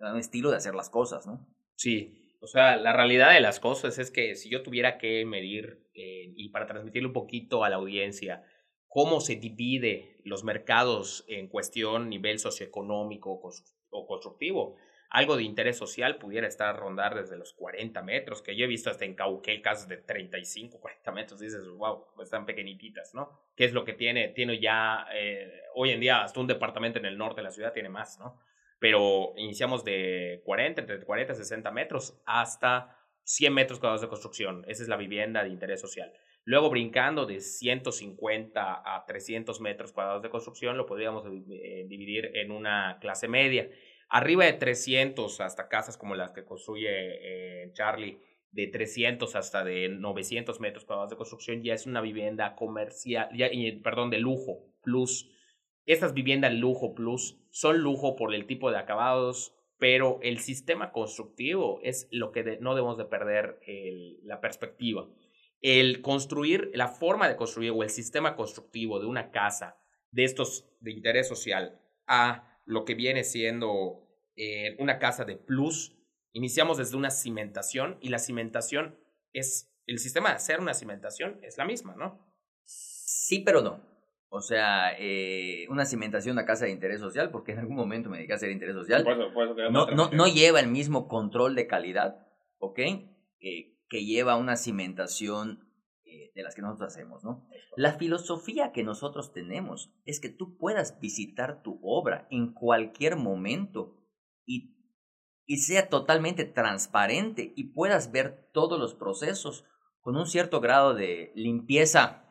[0.00, 1.46] un estilo de hacer las cosas, ¿no?
[1.76, 5.88] Sí, o sea, la realidad de las cosas es que si yo tuviera que medir,
[5.94, 8.44] eh, y para transmitirle un poquito a la audiencia,
[8.88, 13.40] cómo se divide los mercados en cuestión nivel socioeconómico
[13.90, 14.76] o constructivo,
[15.12, 18.66] algo de interés social pudiera estar a rondar desde los 40 metros, que yo he
[18.66, 23.38] visto hasta en Cauquel casas de 35, 40 metros, dices, wow, están pequeñitas, ¿no?
[23.54, 24.28] ¿Qué es lo que tiene?
[24.28, 27.74] Tiene ya, eh, hoy en día, hasta un departamento en el norte de la ciudad
[27.74, 28.40] tiene más, ¿no?
[28.78, 34.64] Pero iniciamos de 40, entre 40 y 60 metros hasta 100 metros cuadrados de construcción.
[34.66, 36.10] Esa es la vivienda de interés social.
[36.44, 42.50] Luego, brincando de 150 a 300 metros cuadrados de construcción, lo podríamos eh, dividir en
[42.50, 43.68] una clase media
[44.12, 48.20] arriba de 300 hasta casas como las que construye eh, Charlie,
[48.50, 53.48] de 300 hasta de 900 metros cuadrados de construcción, ya es una vivienda comercial, ya,
[53.82, 55.30] perdón, de lujo plus.
[55.86, 61.80] Estas viviendas lujo plus son lujo por el tipo de acabados, pero el sistema constructivo
[61.82, 63.60] es lo que no debemos de perder
[64.22, 65.08] la perspectiva.
[65.62, 69.78] El construir, la forma de construir o el sistema constructivo de una casa
[70.10, 75.96] de estos de interés social a lo que viene siendo eh, una casa de plus,
[76.32, 78.98] iniciamos desde una cimentación y la cimentación
[79.32, 82.34] es, el sistema de hacer una cimentación es la misma, ¿no?
[82.64, 83.80] Sí, pero no.
[84.28, 88.16] O sea, eh, una cimentación a casa de interés social, porque en algún momento me
[88.16, 89.04] dediqué a hacer interés social,
[89.70, 92.26] no, no, no, lleva el mismo control de calidad,
[92.58, 92.80] ¿ok?
[93.92, 95.68] que lleva una cimentación
[96.12, 97.48] eh, de las que nosotros hacemos, ¿no?
[97.74, 103.96] La filosofía que nosotros tenemos es que tú puedas visitar tu obra en cualquier momento
[104.44, 104.76] y,
[105.46, 109.64] y sea totalmente transparente y puedas ver todos los procesos
[110.02, 112.28] con un cierto grado de limpieza.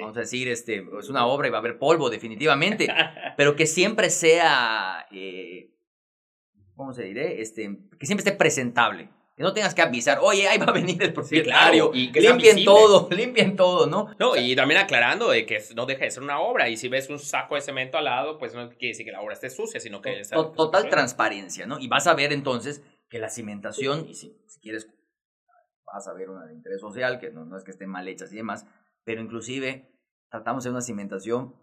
[0.00, 2.88] Vamos a decir, este, es una obra y va a haber polvo definitivamente,
[3.36, 5.76] pero que siempre sea, eh,
[6.74, 7.40] ¿cómo se diré?
[7.40, 9.13] Este, que siempre esté presentable.
[9.36, 11.90] Que no tengas que avisar, oye, ahí va a venir el propietario.
[11.92, 14.14] y que limpien todo, limpien todo, ¿no?
[14.18, 16.68] No, y también aclarando de que no deja de ser una obra.
[16.68, 19.20] Y si ves un saco de cemento al lado, pues no quiere decir que la
[19.20, 20.22] obra esté sucia, sino que...
[20.30, 21.80] total transparencia, ¿no?
[21.80, 24.88] Y vas a ver entonces que la cimentación, y si, si quieres,
[25.84, 28.32] vas a ver una de interés social, que no, no es que estén mal hechas
[28.32, 28.66] y demás,
[29.02, 29.90] pero inclusive
[30.30, 31.56] tratamos de una cimentación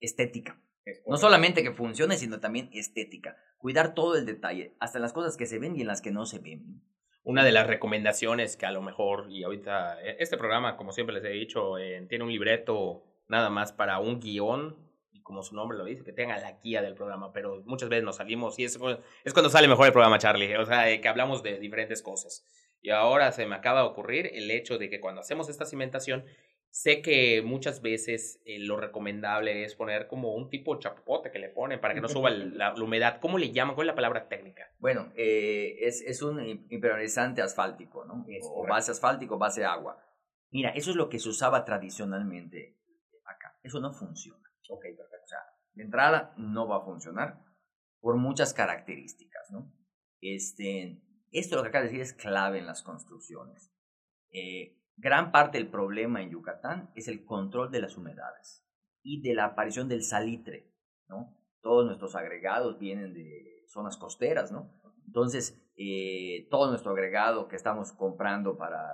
[0.00, 0.60] estética.
[1.06, 3.36] No solamente que funcione, sino también estética.
[3.58, 6.26] Cuidar todo el detalle, hasta las cosas que se ven y en las que no
[6.26, 6.82] se ven
[7.26, 11.12] una de las recomendaciones que a lo mejor, y ahorita, e, este programa, como siempre
[11.12, 14.76] les he dicho, eh, tiene un libreto nada más para un guion,
[15.12, 18.04] y como su nombre lo dice, que tenga la guía del programa, pero muchas veces
[18.04, 21.58] nos salimos y es, cuando sale mejor el programa, Charlie, o sea, que hablamos de
[21.58, 22.46] diferentes cosas.
[22.80, 26.24] Y ahora se me acaba de ocurrir el hecho de que cuando hacemos esta cimentación,
[26.70, 31.38] Sé que muchas veces eh, lo recomendable es poner como un tipo de chapote que
[31.38, 33.18] le ponen para que no suba la, humedad.
[33.20, 33.74] ¿Cómo le llaman?
[33.74, 34.70] ¿Cuál es la palabra técnica?
[34.78, 38.26] Bueno, eh, es, es, un impermeabilizante asfáltico, ¿no?
[38.52, 39.98] o base asfáltico, base agua.
[40.50, 42.78] Mira, eso es lo que se usaba tradicionalmente
[43.24, 43.58] acá.
[43.62, 44.42] Eso no funciona.
[44.68, 45.24] Ok, perfecto.
[45.24, 45.40] O sea,
[45.72, 47.42] de entrada no va a funcionar
[48.00, 49.72] por muchas características, ¿no?
[50.20, 53.72] Este, esto lo que acaba de decir es clave en las construcciones.
[54.30, 58.64] Eh, gran parte del problema en Yucatán es el control de las humedades
[59.02, 60.72] y de la aparición del salitre.
[61.60, 64.52] Todos nuestros agregados vienen de zonas costeras.
[65.06, 68.92] Entonces, eh, todo nuestro agregado que estamos comprando para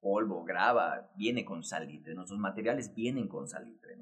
[0.00, 3.96] polvo, grava, viene con salitre, nuestros materiales vienen con salitre.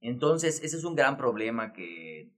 [0.00, 2.34] Entonces, ese es un gran problema que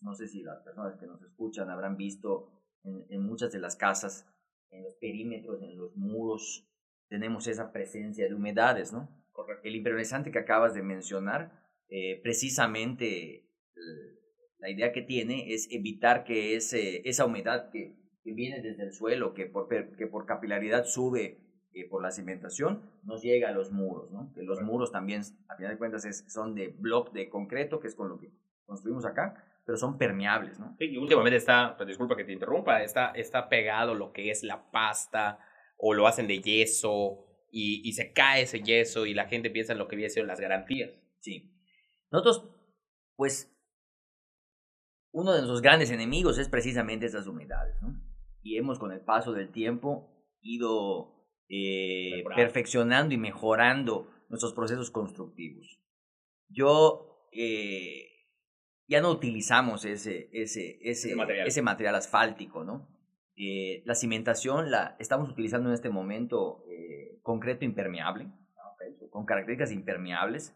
[0.00, 2.50] no sé si las personas que nos escuchan habrán visto
[2.84, 4.26] en, muchas de las casas,
[4.70, 6.68] en los perímetros, en los muros,
[7.12, 9.06] tenemos esa presencia de humedades, ¿no?
[9.62, 11.52] El impermeabilizante que acabas de mencionar,
[11.90, 13.50] eh, precisamente
[14.58, 18.94] la idea que tiene es evitar que ese, esa humedad que, que viene desde el
[18.94, 21.38] suelo, que por, que por capilaridad sube
[21.74, 24.32] eh, por la cimentación, nos llega a los muros, ¿no?
[24.34, 27.88] Que los muros también, a final de cuentas, es, son de bloque de concreto, que
[27.88, 28.32] es con lo que
[28.64, 29.34] construimos acá,
[29.66, 30.74] pero son permeables, ¿no?
[30.78, 34.42] Sí, y últimamente está, pues, disculpa que te interrumpa, está, está pegado lo que es
[34.42, 35.38] la pasta
[35.84, 39.72] o lo hacen de yeso y, y se cae ese yeso y la gente piensa
[39.72, 40.92] en lo que viene sido las garantías.
[41.18, 41.52] Sí.
[42.12, 42.48] Nosotros,
[43.16, 43.52] pues,
[45.10, 48.00] uno de nuestros grandes enemigos es precisamente esas humedades, ¿no?
[48.42, 50.08] Y hemos con el paso del tiempo
[50.40, 55.80] ido eh, perfeccionando y mejorando nuestros procesos constructivos.
[56.48, 58.06] Yo eh,
[58.86, 61.14] ya no utilizamos ese, ese, ese,
[61.44, 61.94] ese, material.
[61.96, 62.88] asfáltico, ¿no?
[63.36, 68.30] Eh, la cimentación la estamos utilizando en este momento eh, concreto impermeable,
[69.10, 70.54] con características impermeables,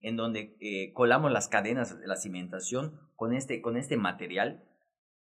[0.00, 4.64] en donde eh, colamos las cadenas de la cimentación con este, con este material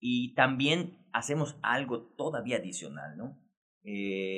[0.00, 3.44] y también hacemos algo todavía adicional, ¿no?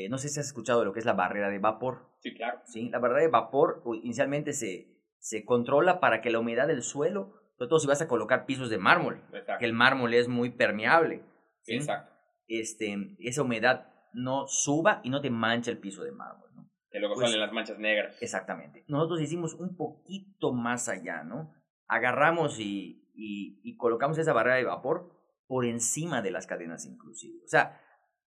[0.08, 2.14] no sé si has escuchado lo que es la barrera de vapor.
[2.20, 2.60] Sí, claro.
[2.66, 7.40] Sí, la barrera de vapor inicialmente se, se controla para que la humedad del suelo
[7.60, 9.20] sobre todo si vas a colocar pisos de mármol,
[9.58, 11.22] que el mármol es muy permeable.
[11.66, 12.09] Exacto.
[12.50, 16.50] Este, esa humedad no suba y no te mancha el piso de mármol.
[16.56, 16.68] ¿no?
[16.90, 18.20] Que luego pues salen las manchas negras.
[18.20, 18.84] Exactamente.
[18.88, 21.54] Nosotros hicimos un poquito más allá, ¿no?
[21.86, 27.38] Agarramos y, y, y colocamos esa barrera de vapor por encima de las cadenas inclusive.
[27.44, 27.80] O sea,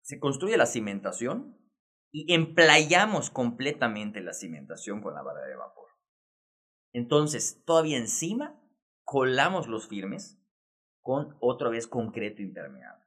[0.02, 1.56] se construye la cimentación
[2.12, 5.90] y emplayamos completamente la cimentación con la barrera de vapor.
[6.92, 8.60] Entonces, todavía encima
[9.04, 10.42] colamos los firmes
[11.02, 13.07] con otra vez concreto impermeable.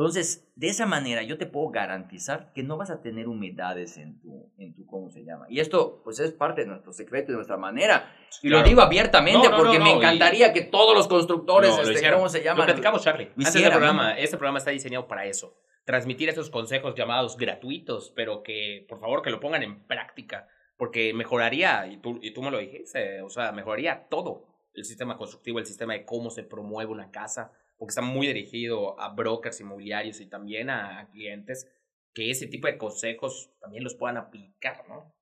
[0.00, 4.18] Entonces, de esa manera yo te puedo garantizar que no vas a tener humedades en
[4.18, 5.44] tu, en tu ¿cómo se llama?
[5.50, 8.10] Y esto, pues es parte de nuestro secreto, de nuestra manera.
[8.40, 12.60] Y lo digo abiertamente porque me encantaría que todos los constructores, este, ¿cómo se llama?
[12.60, 13.30] Lo platicamos, Charlie.
[13.36, 15.54] este, programa, este programa está diseñado para eso.
[15.84, 21.12] Transmitir esos consejos llamados gratuitos, pero que, por favor, que lo pongan en práctica porque
[21.12, 25.58] mejoraría, y tú, y tú me lo dijiste, o sea, mejoraría todo el sistema constructivo,
[25.58, 30.20] el sistema de cómo se promueve una casa, porque está muy dirigido a brokers inmobiliarios
[30.20, 31.66] y también a, clientes
[32.12, 35.14] que ese tipo de consejos también los puedan aplicar, ¿no?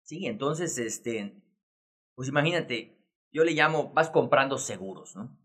[0.00, 1.34] Sí, entonces, este,
[2.14, 2.96] pues imagínate,
[3.30, 5.38] yo le llamo, vas comprando seguros, ¿no?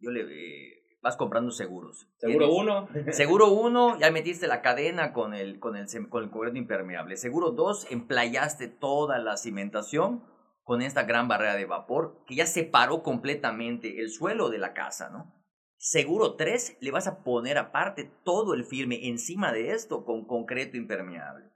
[0.00, 2.08] Yo le, eh, vas comprando seguros.
[2.16, 2.88] Seguro uno.
[3.12, 7.16] Seguro uno, ya metiste la cadena con el, con el, con el concreto impermeable.
[7.18, 10.24] Seguro dos, emplayaste toda la cimentación
[10.64, 15.08] con esta gran barrera de vapor que ya separó completamente el suelo de la casa,
[15.10, 15.39] ¿no?
[15.82, 20.76] Seguro tres, le vas a poner aparte todo el firme encima de esto con concreto
[20.76, 21.46] impermeable.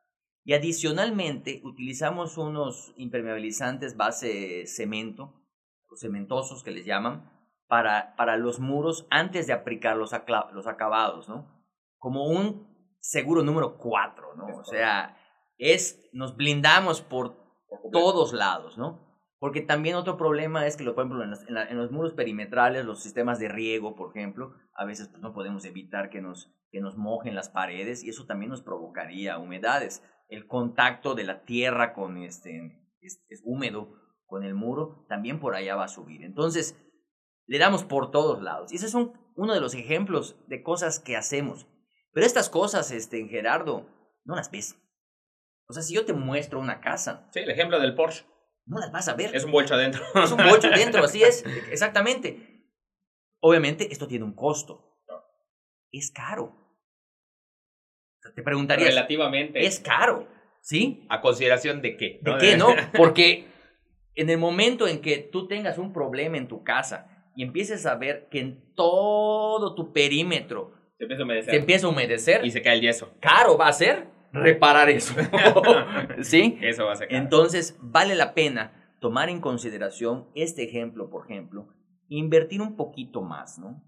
[0.44, 5.34] Y adicionalmente utilizamos unos impermeabilizantes base cemento,
[5.90, 7.30] los cementosos que les llaman,
[7.66, 10.12] para, para los muros antes de aplicar los,
[10.54, 11.62] los acabados, ¿no?
[11.98, 14.46] Como un seguro número 4, ¿no?
[14.56, 15.18] o sea,
[15.58, 17.36] es, nos blindamos por
[17.92, 19.13] todos lados, ¿no?
[19.38, 23.02] Porque también otro problema es que, por ejemplo, en los, en, los muros perimetrales, los
[23.02, 26.96] sistemas de riego, por ejemplo, a veces pues, no podemos evitar que nos, que nos
[26.96, 30.02] mojen las paredes y eso también nos provocaría humedades.
[30.28, 35.76] El contacto de la tierra con este, es, húmedo con el muro, también por allá
[35.76, 36.24] va a subir.
[36.24, 36.80] Entonces,
[37.46, 38.72] le damos por todos lados.
[38.72, 41.66] Y ese es uno de los ejemplos de cosas que hacemos.
[42.12, 43.86] Pero estas cosas, este, en Gerardo,
[44.24, 44.80] no las ves.
[45.68, 47.28] O sea, si yo te muestro una casa.
[47.32, 48.24] Sí, el ejemplo del Porsche.
[48.66, 49.34] No las vas a ver.
[49.34, 50.02] Es un bolcho adentro.
[50.14, 51.44] Es un bolcho adentro, así es.
[51.70, 52.64] Exactamente.
[53.40, 55.02] Obviamente, esto tiene un costo.
[55.92, 56.54] Es caro.
[58.34, 58.86] Te preguntaría.
[58.86, 59.64] Relativamente.
[59.64, 60.28] Es caro.
[60.60, 61.06] ¿Sí?
[61.10, 62.20] ¿A consideración de qué?
[62.22, 62.68] ¿De qué, no?
[62.96, 63.46] Porque
[64.14, 67.96] en el momento en que tú tengas un problema en tu casa y empieces a
[67.96, 72.50] ver que en todo tu perímetro se empieza a humedecer, se empieza a humedecer y
[72.50, 73.12] se cae el yeso.
[73.20, 75.14] caro va a ser reparar eso.
[76.22, 76.58] ¿Sí?
[76.60, 77.22] Eso va a ser caro.
[77.22, 81.68] Entonces, vale la pena tomar en consideración este ejemplo, por ejemplo,
[82.08, 83.82] invertir un poquito más, ¿no?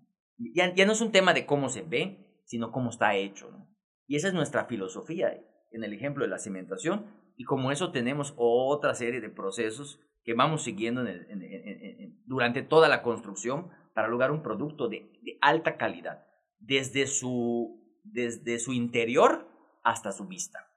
[0.54, 3.68] Ya, ya no es un tema de cómo se ve, sino cómo está hecho, ¿no?
[4.06, 5.32] Y esa es nuestra filosofía
[5.72, 7.06] en el ejemplo de la cimentación,
[7.36, 12.00] y como eso tenemos otra serie de procesos que vamos siguiendo en el- en- en-
[12.00, 16.26] en- durante toda la construcción para lograr un producto de, de alta calidad,
[16.58, 19.48] desde su, desde su interior
[19.86, 20.68] hasta su vista.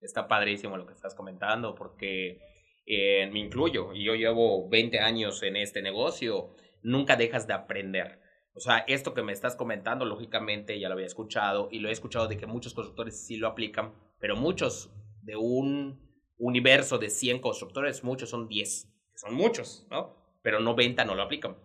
[0.00, 2.40] Está padrísimo lo que estás comentando porque
[2.84, 8.20] eh, me incluyo y yo llevo 20 años en este negocio, nunca dejas de aprender.
[8.54, 11.92] O sea, esto que me estás comentando, lógicamente ya lo había escuchado y lo he
[11.92, 16.04] escuchado de que muchos constructores sí lo aplican, pero muchos de un
[16.36, 20.16] universo de 100 constructores, muchos son 10, que son muchos, ¿no?
[20.42, 21.56] Pero 90 no lo aplican.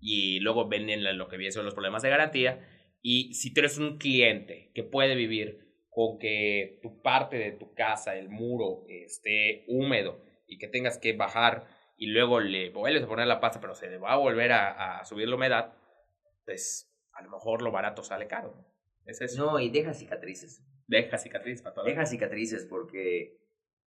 [0.00, 2.68] Y luego ven en lo que vienen son los problemas de garantía.
[3.00, 5.65] Y si tú eres un cliente que puede vivir
[5.96, 11.14] con que tu parte de tu casa, el muro, esté húmedo y que tengas que
[11.14, 14.52] bajar y luego le vuelves a poner la pasta, pero se le va a volver
[14.52, 15.72] a, a subir la humedad,
[16.44, 18.52] pues a lo mejor lo barato sale caro.
[19.06, 19.42] Es eso.
[19.42, 20.62] No, y deja cicatrices.
[20.86, 23.40] Deja cicatriz para toda la Deja cicatrices porque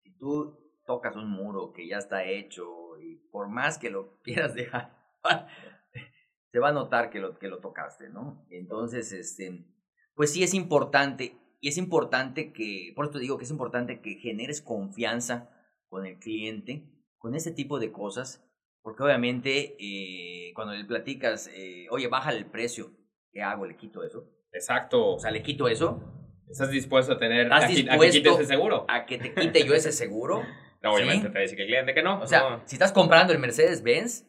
[0.02, 4.54] si tú tocas un muro que ya está hecho y por más que lo quieras
[4.54, 4.96] dejar,
[6.52, 8.46] se va a notar que lo, que lo tocaste, ¿no?
[8.48, 9.66] Entonces, este,
[10.14, 14.14] pues sí es importante, y es importante que, por esto digo que es importante que
[14.16, 15.50] generes confianza
[15.88, 16.84] con el cliente,
[17.18, 18.44] con ese tipo de cosas,
[18.82, 22.92] porque obviamente eh, cuando le platicas, eh, oye, baja el precio,
[23.32, 23.66] ¿qué hago?
[23.66, 24.24] ¿Le quito eso?
[24.52, 25.14] Exacto.
[25.14, 26.02] O sea, le quito eso
[26.48, 28.86] ¿Estás dispuesto a tener ¿Estás a, qui- a que dispuesto quites ese seguro?
[28.88, 30.42] a que te quite yo ese seguro.
[30.80, 31.32] No, obviamente ¿Sí?
[31.32, 32.20] te decir que el cliente que no.
[32.20, 32.62] O sea, no.
[32.64, 34.24] si estás comprando el Mercedes-Benz,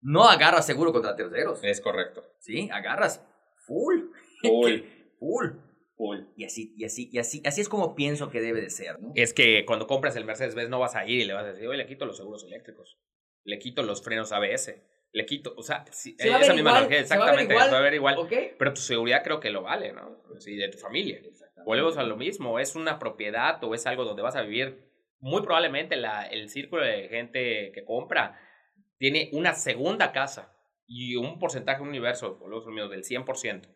[0.00, 1.58] no agarras seguro contra terceros.
[1.64, 2.22] es correcto.
[2.38, 2.70] ¿Sí?
[2.72, 3.20] Agarras
[3.66, 4.02] full.
[4.42, 4.72] Full,
[5.18, 5.48] Full.
[6.36, 9.12] Y así, y así, y así, así es como pienso que debe de ser, ¿no?
[9.14, 11.68] Es que cuando compras el Mercedes-Benz no vas a ir y le vas a decir,
[11.68, 12.98] oye, le quito los seguros eléctricos,
[13.44, 17.04] le quito los frenos ABS, le quito, o sea, si- Se esa misma igual, analogía,
[17.04, 18.18] se va a ver exactamente, se va a ver igual.
[18.58, 20.22] Pero tu seguridad creo que lo vale, ¿no?
[20.38, 21.20] Sí, de tu familia.
[21.64, 24.90] Volvemos a lo mismo, es una propiedad o es algo donde vas a vivir.
[25.20, 28.40] Muy probablemente la, el círculo de gente que compra
[28.98, 33.68] tiene una segunda casa y un porcentaje, un universo, volvemos a lo mismo, del 100%.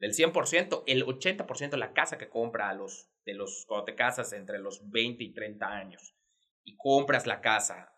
[0.00, 3.94] Del 100%, el 80% de la casa que compra a los, de los, cuando te
[3.94, 6.16] casas entre los 20 y 30 años
[6.64, 7.94] y compras la casa,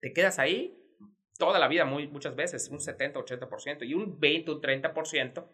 [0.00, 0.78] te quedas ahí
[1.38, 5.48] toda la vida muy, muchas veces, un 70, 80%, y un 20, un 30%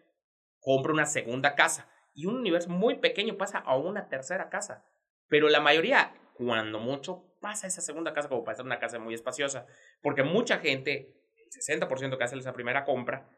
[0.59, 1.89] compra una segunda casa.
[2.13, 4.85] Y un universo muy pequeño pasa a una tercera casa.
[5.27, 8.99] Pero la mayoría, cuando mucho, pasa a esa segunda casa como para ser una casa
[8.99, 9.67] muy espaciosa.
[10.01, 13.29] Porque mucha gente, el 60% que hace esa primera compra,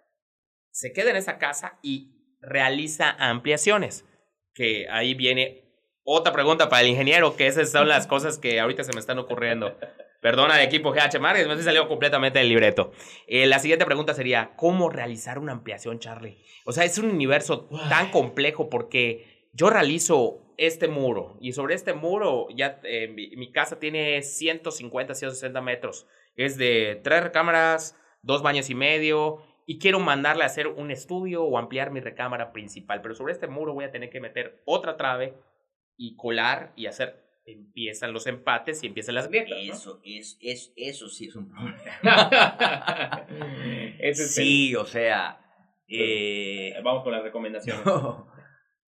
[0.72, 4.06] se queda en esa casa y realiza ampliaciones.
[4.54, 5.68] Que ahí viene
[6.04, 9.20] otra pregunta para el ingeniero, que esas son las cosas que ahorita se me están
[9.20, 9.78] ocurriendo.
[10.22, 12.92] Perdona, equipo GH Márquez, me saliendo completamente del libreto.
[13.28, 16.38] Eh, la siguiente pregunta sería, ¿cómo realizar una ampliación, Charlie?
[16.66, 21.94] O sea, es un universo tan complejo porque yo realizo este muro y sobre este
[21.94, 26.08] muro ya eh, mi, mi casa tiene 150, 160 metros.
[26.36, 31.44] Es de tres recámaras, dos baños y medio y quiero mandarle a hacer un estudio
[31.44, 33.02] o ampliar mi recámara principal.
[33.02, 35.36] Pero sobre este muro voy a tener que meter otra trave
[35.98, 39.58] y colar y hacer empiezan los empates y empiezan las grietas.
[39.66, 39.74] ¿no?
[39.74, 41.78] Eso, es, es, eso sí es un problema.
[44.00, 45.40] Ese es sí, o sea,
[45.88, 47.84] eh, el- Vamos con las recomendaciones.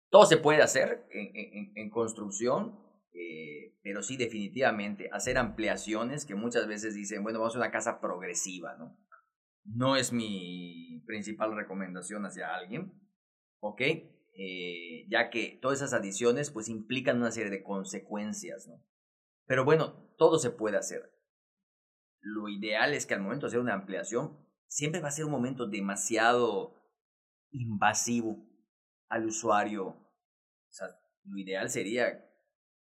[0.10, 2.80] todo se puede hacer en, en- en construcción,
[3.14, 8.00] eh, pero sí definitivamente hacer ampliaciones que muchas veces dicen, bueno, vamos a una casa
[8.02, 8.98] progresiva, ¿no?
[9.64, 12.94] No es mi principal recomendación hacia alguien,
[13.60, 13.82] ¿ok?
[13.82, 18.84] Eh, ya que todas esas adiciones pues implican una serie de consecuencias, ¿no?
[19.46, 21.12] Pero bueno, todo se puede hacer.
[22.22, 24.38] Lo ideal es que al momento de hacer una ampliación,
[24.68, 26.76] siempre va a ser un momento demasiado
[27.52, 28.48] invasivo
[29.10, 29.88] al usuario.
[29.88, 30.88] O sea,
[31.24, 32.26] lo ideal sería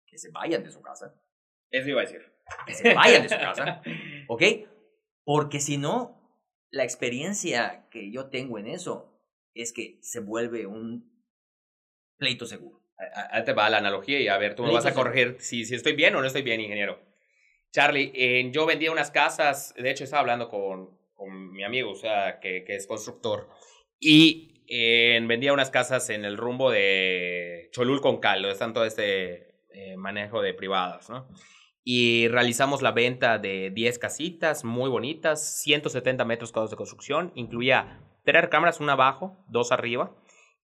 [0.06, 1.14] que se vayan de su casa.
[1.70, 2.20] Eso iba a decir.
[2.66, 3.82] Que se vayan de su casa.
[4.28, 4.42] ¿Ok?
[5.24, 6.15] Porque si no,
[6.70, 9.20] la experiencia que yo tengo en eso
[9.54, 11.10] es que se vuelve un
[12.18, 12.82] pleito seguro.
[13.30, 15.74] Ahí te va la analogía y a ver, tú me vas a corregir si, si
[15.74, 16.98] estoy bien o no estoy bien, ingeniero.
[17.72, 21.96] Charlie, eh, yo vendía unas casas, de hecho estaba hablando con, con mi amigo, o
[21.96, 23.50] sea, que, que es constructor,
[24.00, 28.84] y eh, vendía unas casas en el rumbo de Cholul con Cal, donde están todo
[28.84, 31.28] este eh, manejo de privadas, ¿no?
[31.88, 38.02] Y realizamos la venta de 10 casitas muy bonitas, 170 metros cuadrados de construcción, incluía
[38.24, 40.12] tres recámaras, una abajo, dos arriba,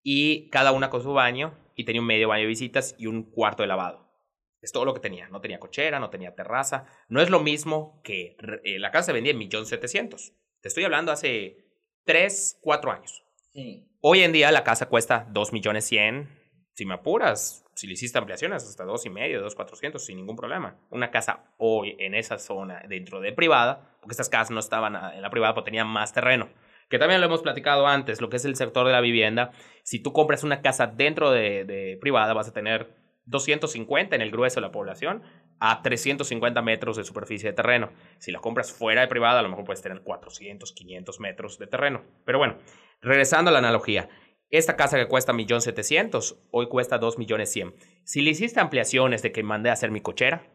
[0.03, 3.23] y cada una con su baño, y tenía un medio baño de visitas y un
[3.23, 4.11] cuarto de lavado.
[4.61, 5.29] Es todo lo que tenía.
[5.29, 6.87] No tenía cochera, no tenía terraza.
[7.09, 10.35] No es lo mismo que eh, la casa se vendía en 1.700.000.
[10.61, 11.69] Te estoy hablando hace
[12.05, 13.23] 3, 4 años.
[14.01, 16.27] Hoy en día la casa cuesta 2.100.000.
[16.75, 20.77] Si me apuras, si le hiciste ampliaciones, hasta 2.500, 2.400, sin ningún problema.
[20.91, 25.21] Una casa hoy en esa zona, dentro de privada, porque estas casas no estaban en
[25.21, 26.49] la privada, pero tenían más terreno
[26.89, 29.51] que también lo hemos platicado antes, lo que es el sector de la vivienda.
[29.83, 34.31] Si tú compras una casa dentro de, de, privada, vas a tener 250 en el
[34.31, 35.23] grueso de la población
[35.59, 37.93] a 350 metros de superficie de terreno.
[38.19, 41.67] Si la compras fuera de privada, a lo mejor puedes tener 400, 500 metros de
[41.67, 42.03] terreno.
[42.27, 42.59] Pero bueno,
[43.01, 44.11] regresando a la analogía.
[44.53, 47.73] Esta casa que cuesta 1.700.000, hoy cuesta 2.100.000.
[48.05, 50.47] Si le hiciste ampliaciones de que mandé a hacer mi cochera,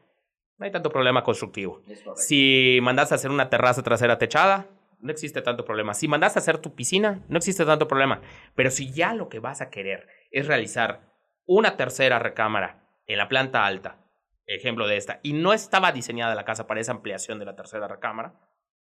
[0.60, 1.82] no hay tanto problema constructivo.
[2.16, 4.68] Si mandaste a hacer una terraza trasera techada,
[5.00, 5.96] no existe tanto problema.
[5.96, 8.22] Si mandas a hacer tu piscina, no existe tanto problema.
[8.54, 11.02] Pero si ya lo que vas a querer es realizar
[11.48, 13.98] una tercera recámara en la planta alta,
[14.46, 17.88] ejemplo de esta, y no estaba diseñada la casa para esa ampliación de la tercera
[17.88, 18.36] recámara,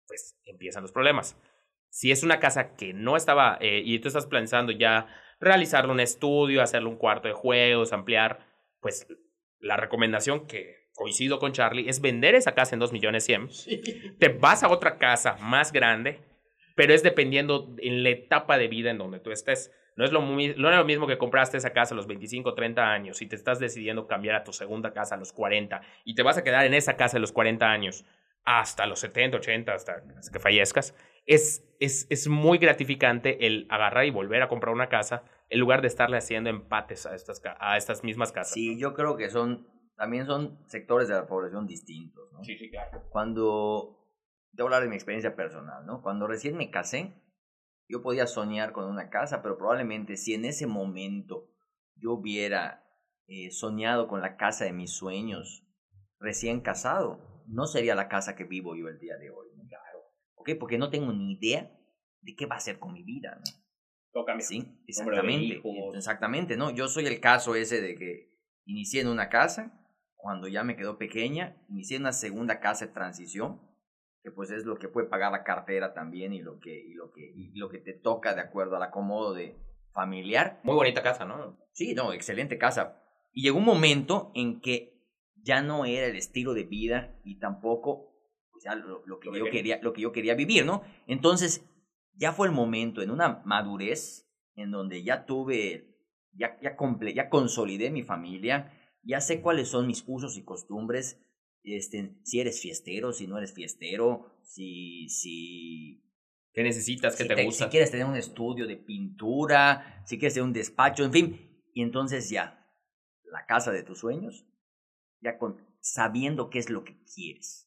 [0.07, 1.35] pues empiezan los problemas.
[1.93, 5.05] Si es una casa que no estaba, eh, y tú estás pensando ya
[5.39, 8.47] realizarle un estudio, hacerle un cuarto de juegos, ampliar,
[8.79, 9.05] pues
[9.59, 13.49] la recomendación que coincido con Charlie, es vender esa casa en 2 millones 100.
[14.17, 16.19] Te vas a otra casa más grande,
[16.75, 19.71] pero es dependiendo en la etapa de vida en donde tú estés.
[19.95, 22.91] No es lo, no es lo mismo que compraste esa casa a los 25, 30
[22.91, 26.23] años y te estás decidiendo cambiar a tu segunda casa a los 40 y te
[26.23, 28.03] vas a quedar en esa casa a los 40 años
[28.43, 30.95] hasta los 70, 80, hasta, que fallezcas.
[31.25, 35.81] Es, es, es muy gratificante el agarrar y volver a comprar una casa en lugar
[35.81, 38.53] de estarle haciendo empates a estas, a estas mismas casas.
[38.53, 42.43] Sí, yo creo que son también son sectores de la población distintos, ¿no?
[42.43, 43.03] Sí, sí, claro.
[43.09, 44.09] Cuando,
[44.51, 46.01] debo hablar de mi experiencia personal, ¿no?
[46.01, 47.13] Cuando recién me casé,
[47.87, 51.51] yo podía soñar con una casa, pero probablemente si en ese momento
[51.95, 52.83] yo hubiera
[53.27, 55.65] eh, soñado con la casa de mis sueños
[56.19, 59.52] recién casado, no sería la casa que vivo yo el día de hoy.
[60.43, 60.57] ¿Ok?
[60.59, 61.71] Porque no tengo ni idea
[62.21, 63.43] de qué va a hacer con mi vida, ¿no?
[64.11, 65.61] Toca Sí, exactamente.
[65.95, 66.69] Exactamente, ¿no?
[66.69, 68.29] Yo soy el caso ese de que
[68.65, 69.81] inicié en una casa,
[70.15, 73.61] cuando ya me quedó pequeña, inicié una segunda casa de transición,
[74.21, 77.11] que pues es lo que puede pagar la cartera también y lo que, y lo
[77.11, 79.57] que, y lo que te toca de acuerdo al acomodo de
[79.93, 80.59] familiar.
[80.63, 81.57] Muy bonita casa, ¿no?
[81.71, 83.01] Sí, no, excelente casa.
[83.31, 84.93] Y llegó un momento en que
[85.41, 88.12] ya no era el estilo de vida y tampoco
[88.75, 90.83] lo, que yo quería, lo que yo quería vivir, ¿no?
[91.07, 91.65] Entonces,
[92.15, 95.97] ya fue el momento en una madurez en donde ya tuve,
[96.33, 98.71] ya, ya, comple ya consolidé mi familia,
[99.03, 101.19] ya sé cuáles son mis usos y costumbres,
[101.63, 106.03] este, si eres fiestero, si no eres fiestero, si, si
[106.53, 107.15] ¿Qué necesitas?
[107.15, 107.65] ¿Qué te, gusta?
[107.65, 111.63] Si quieres tener un estudio de pintura, si quieres tener un despacho, en fin.
[111.73, 112.69] Y entonces ya,
[113.31, 114.45] la casa de tus sueños,
[115.19, 117.62] ya con, sabiendo qué es lo que quieres.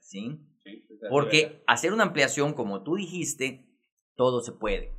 [0.00, 0.40] ¿Sí?
[0.62, 3.68] sí Porque hacer una ampliación, como tú dijiste,
[4.16, 4.96] todo se puede.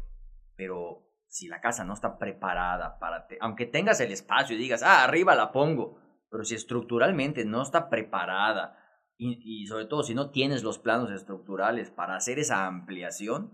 [0.55, 5.03] Pero si la casa no está preparada para, aunque tengas el espacio y digas, ah,
[5.03, 5.99] arriba la pongo,
[6.29, 8.77] pero si estructuralmente no está preparada
[9.17, 13.51] y, sobre todo si no tienes los planos estructurales para hacer esa ampliación,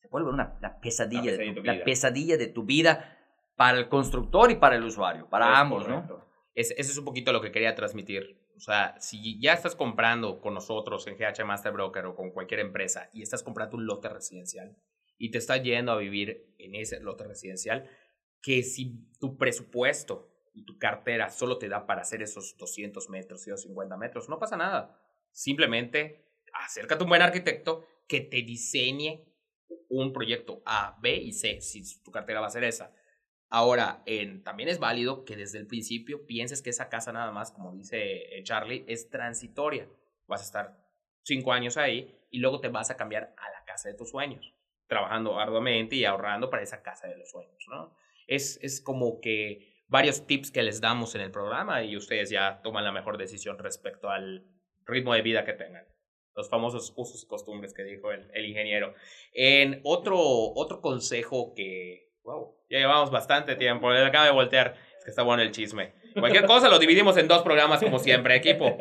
[0.00, 3.16] se vuelve una, la, pesadilla, de tu, la pesadilla de tu vida
[3.56, 6.06] para el constructor y para el usuario, para ambos, ¿no?
[6.54, 8.40] Es, eso es un poquito lo que quería transmitir.
[8.60, 12.60] O sea, si ya estás comprando con nosotros en GH Master Broker o con cualquier
[12.60, 14.76] empresa y estás comprando un lote residencial,
[15.16, 17.88] y te está yendo a vivir en ese lote residencial,
[18.42, 23.40] que si tu presupuesto y tu cartera solo te da para hacer esos 200 metros,
[23.40, 25.02] 150 metros, no pasa nada.
[25.32, 29.24] Simplemente acércate a un buen arquitecto que te diseñe
[29.88, 32.94] un proyecto A, B y C, si tu cartera va a ser esa.
[33.52, 34.04] Ahora,
[34.44, 38.38] también es válido que desde el principio pienses que esa casa nada más, como dice
[38.38, 39.88] eh, Charlie, es transitoria.
[40.28, 40.78] Vas a estar
[41.24, 44.54] cinco años ahí y luego te vas a cambiar a la casa de tus sueños
[44.90, 47.94] trabajando arduamente y ahorrando para esa casa de los sueños, ¿no?
[48.26, 52.60] Es, es como que varios tips que les damos en el programa y ustedes ya
[52.62, 54.44] toman la mejor decisión respecto al
[54.84, 55.86] ritmo de vida que tengan.
[56.34, 58.94] Los famosos usos y costumbres que dijo el, el ingeniero.
[59.32, 65.04] En otro, otro consejo que, wow, ya llevamos bastante tiempo, le acaba de voltear, es
[65.04, 65.94] que está bueno el chisme.
[66.18, 68.76] Cualquier cosa lo dividimos en dos programas como siempre, equipo.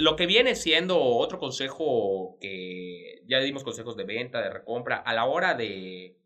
[0.00, 5.14] Lo que viene siendo otro consejo que ya dimos consejos de venta, de recompra, a
[5.14, 6.16] la hora de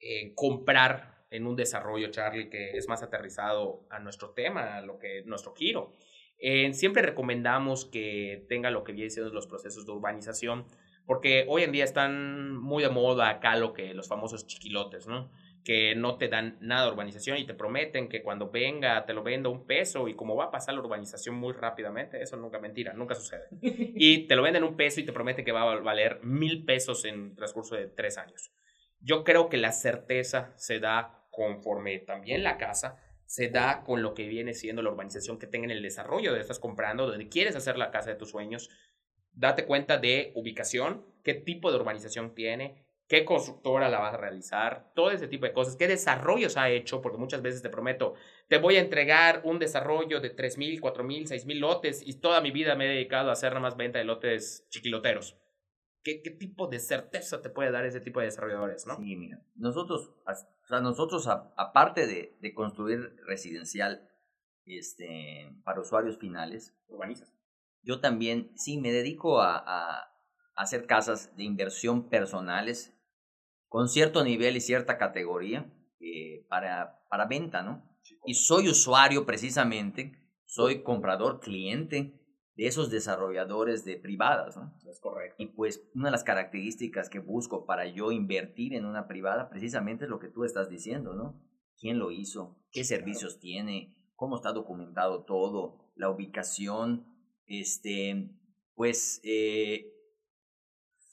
[0.00, 4.98] eh, comprar en un desarrollo, Charlie, que es más aterrizado a nuestro tema, a lo
[4.98, 5.92] que nuestro giro.
[6.38, 10.66] Eh, siempre recomendamos que tenga lo que viene siendo los procesos de urbanización,
[11.06, 15.30] porque hoy en día están muy de moda acá lo que los famosos chiquilotes, ¿no?
[15.64, 19.22] Que no te dan nada de urbanización y te prometen que cuando venga te lo
[19.22, 22.92] venda un peso y como va a pasar la urbanización muy rápidamente, eso nunca mentira,
[22.92, 23.48] nunca sucede.
[23.60, 27.04] Y te lo venden un peso y te prometen que va a valer mil pesos
[27.04, 28.52] en el transcurso de tres años.
[29.00, 32.98] Yo creo que la certeza se da conforme también la casa
[33.32, 36.40] se da con lo que viene siendo la urbanización que tenga en el desarrollo de
[36.40, 38.68] estás comprando, donde quieres hacer la casa de tus sueños.
[39.32, 42.81] Date cuenta de ubicación, qué tipo de urbanización tiene,
[43.12, 47.02] qué constructora la vas a realizar, todo ese tipo de cosas, qué desarrollos ha hecho,
[47.02, 48.14] porque muchas veces te prometo,
[48.48, 52.74] te voy a entregar un desarrollo de 3.000, 4.000, 6.000 lotes y toda mi vida
[52.74, 55.36] me he dedicado a hacer nada más venta de lotes chiquiloteros.
[56.02, 58.96] ¿Qué, ¿Qué, tipo de certeza te puede dar ese tipo de desarrolladores, no?
[58.96, 64.08] Sí, mira, nosotros, o sea, nosotros aparte de, de, construir residencial
[64.64, 67.34] este, para usuarios finales, urbanizas.
[67.82, 70.08] Yo también, sí, me dedico a, a
[70.56, 72.98] hacer casas de inversión personales
[73.72, 77.82] con cierto nivel y cierta categoría eh, para, para venta, ¿no?
[78.26, 80.12] Y soy usuario precisamente,
[80.44, 82.20] soy comprador cliente
[82.54, 84.74] de esos desarrolladores de privadas, ¿no?
[84.86, 85.36] Es correcto.
[85.38, 90.04] Y pues una de las características que busco para yo invertir en una privada precisamente
[90.04, 91.42] es lo que tú estás diciendo, ¿no?
[91.78, 92.62] ¿Quién lo hizo?
[92.72, 93.96] ¿Qué servicios tiene?
[94.16, 95.90] ¿Cómo está documentado todo?
[95.94, 97.06] La ubicación,
[97.46, 98.36] este,
[98.74, 99.91] pues eh,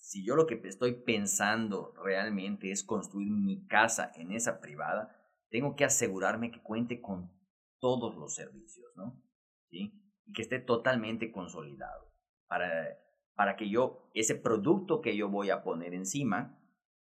[0.09, 5.15] si yo lo que estoy pensando realmente es construir mi casa en esa privada,
[5.51, 7.31] tengo que asegurarme que cuente con
[7.79, 9.23] todos los servicios, ¿no?
[9.69, 9.91] Y
[10.33, 12.11] que esté totalmente consolidado
[12.47, 12.97] para,
[13.35, 16.59] para que yo, ese producto que yo voy a poner encima,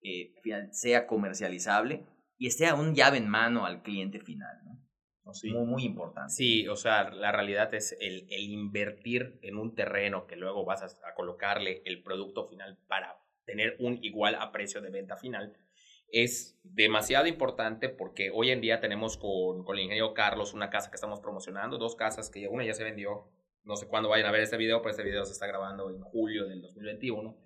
[0.02, 0.34] eh,
[0.72, 2.08] sea comercializable
[2.40, 4.87] y esté a un llave en mano al cliente final, ¿no?
[5.34, 5.52] Sí.
[5.52, 6.34] Muy, muy importante.
[6.34, 10.84] Sí, o sea, la realidad es el, el invertir en un terreno que luego vas
[10.84, 15.58] a, a, colocarle el producto final para tener un igual a precio de venta final
[16.10, 20.90] es demasiado importante porque hoy en día tenemos con, con el ingeniero Carlos una casa
[20.90, 23.30] que estamos promocionando, dos casas que una ya se vendió,
[23.64, 26.02] no sé cuándo vayan a ver este video, pero este video se está grabando en
[26.02, 27.38] julio del 2021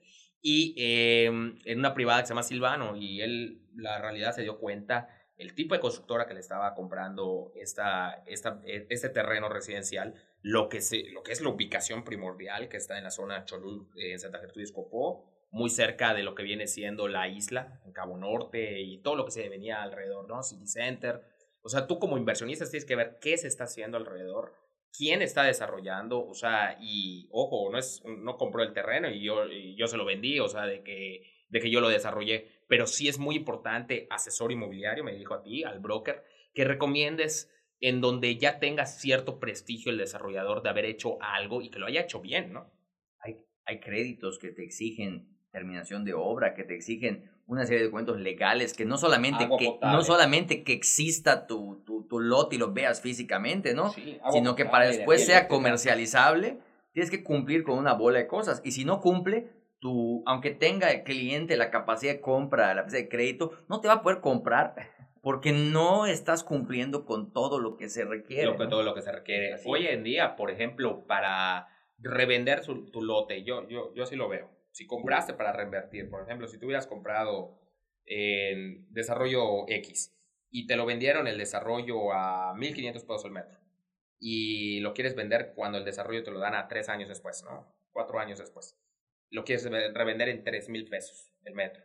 [0.41, 4.59] y eh, en una privada que se llama Silvano y él la realidad se dio
[4.59, 5.09] cuenta
[5.41, 10.69] el tipo de constructora que le estaba comprando esta, esta, e, este terreno residencial, lo
[10.69, 14.19] que, se, lo que es la ubicación primordial que está en la zona Cholul, en
[14.19, 18.79] Santa Gertrudis Copó, muy cerca de lo que viene siendo la isla, en Cabo Norte
[18.79, 20.41] y todo lo que se venía alrededor, ¿no?
[20.43, 21.21] City Center.
[21.61, 24.53] O sea, tú como inversionista tienes que ver qué se está haciendo alrededor,
[24.95, 29.45] quién está desarrollando, o sea, y ojo, no, es, no compró el terreno y yo,
[29.75, 33.09] yo se lo vendí, o sea, de que, de que yo lo desarrollé pero sí
[33.09, 37.51] es muy importante, asesor inmobiliario, me dijo a ti, al broker, que recomiendes
[37.81, 41.87] en donde ya tenga cierto prestigio el desarrollador de haber hecho algo y que lo
[41.87, 42.71] haya hecho bien, ¿no?
[43.19, 47.85] Hay, hay créditos que te exigen terminación de obra, que te exigen una serie de
[47.87, 52.59] documentos legales, que no solamente, que, no solamente que exista tu, tu, tu, lote y
[52.59, 53.89] lo veas físicamente, ¿no?
[53.89, 56.59] Sí, Sino que para después sea comercializable,
[56.93, 58.61] tienes que cumplir con una bola de cosas.
[58.63, 63.01] Y si no cumple, tu, aunque tenga el cliente la capacidad de compra, la capacidad
[63.01, 64.75] de crédito, no te va a poder comprar
[65.21, 68.45] porque no estás cumpliendo con todo lo que se requiere.
[68.45, 68.69] Lo, ¿no?
[68.69, 69.53] Todo lo que se requiere.
[69.53, 69.67] Así.
[69.67, 71.67] Hoy en día, por ejemplo, para
[71.97, 74.51] revender su, tu lote, yo, yo, yo sí lo veo.
[74.71, 77.59] Si compraste para reinvertir, por ejemplo, si tú hubieras comprado
[78.05, 80.15] en desarrollo X
[80.51, 83.57] y te lo vendieron el desarrollo a 1.500 pesos el metro
[84.19, 87.75] y lo quieres vender cuando el desarrollo te lo dan a tres años después, ¿no?
[87.91, 88.77] Cuatro años después
[89.31, 91.83] lo quieres revender en 3 mil pesos el metro.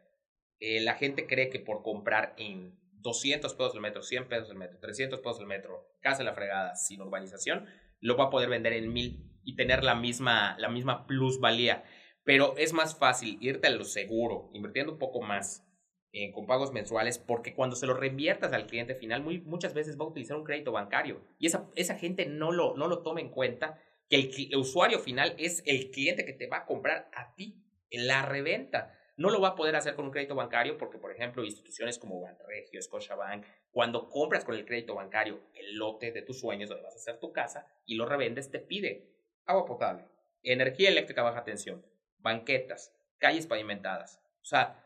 [0.59, 4.57] Eh, la gente cree que por comprar en 200 pesos el metro, 100 pesos el
[4.57, 7.67] metro, 300 pesos el metro, casa la fregada, sin urbanización,
[8.01, 11.85] lo va a poder vender en mil y tener la misma, la misma plusvalía.
[12.25, 15.65] Pero es más fácil irte a lo seguro, invirtiendo un poco más
[16.13, 20.05] eh, con pagos mensuales, porque cuando se lo reinviertas al cliente final, muchas veces va
[20.05, 21.23] a utilizar un crédito bancario.
[21.39, 23.79] Y esa, esa gente no lo, no lo toma en cuenta
[24.09, 28.07] que el, usuario final es el cliente que te va a comprar a ti en
[28.07, 28.93] la reventa.
[29.17, 32.21] No lo va a poder hacer con un crédito bancario porque, por ejemplo, instituciones como
[32.21, 36.95] Banregio, Scotiabank, cuando compras con el crédito bancario el lote de tus sueños donde vas
[36.95, 39.11] a hacer tu casa y lo revendes, te pide
[39.47, 40.05] agua potable,
[40.43, 41.85] energía eléctrica baja tensión,
[42.19, 44.21] banquetas, calles pavimentadas.
[44.43, 44.85] O sea,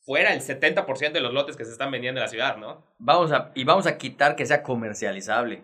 [0.00, 2.86] fuera el 70% de los lotes que se están vendiendo en la ciudad, ¿no?
[2.98, 5.62] Vamos a, y vamos a quitar que sea comercializable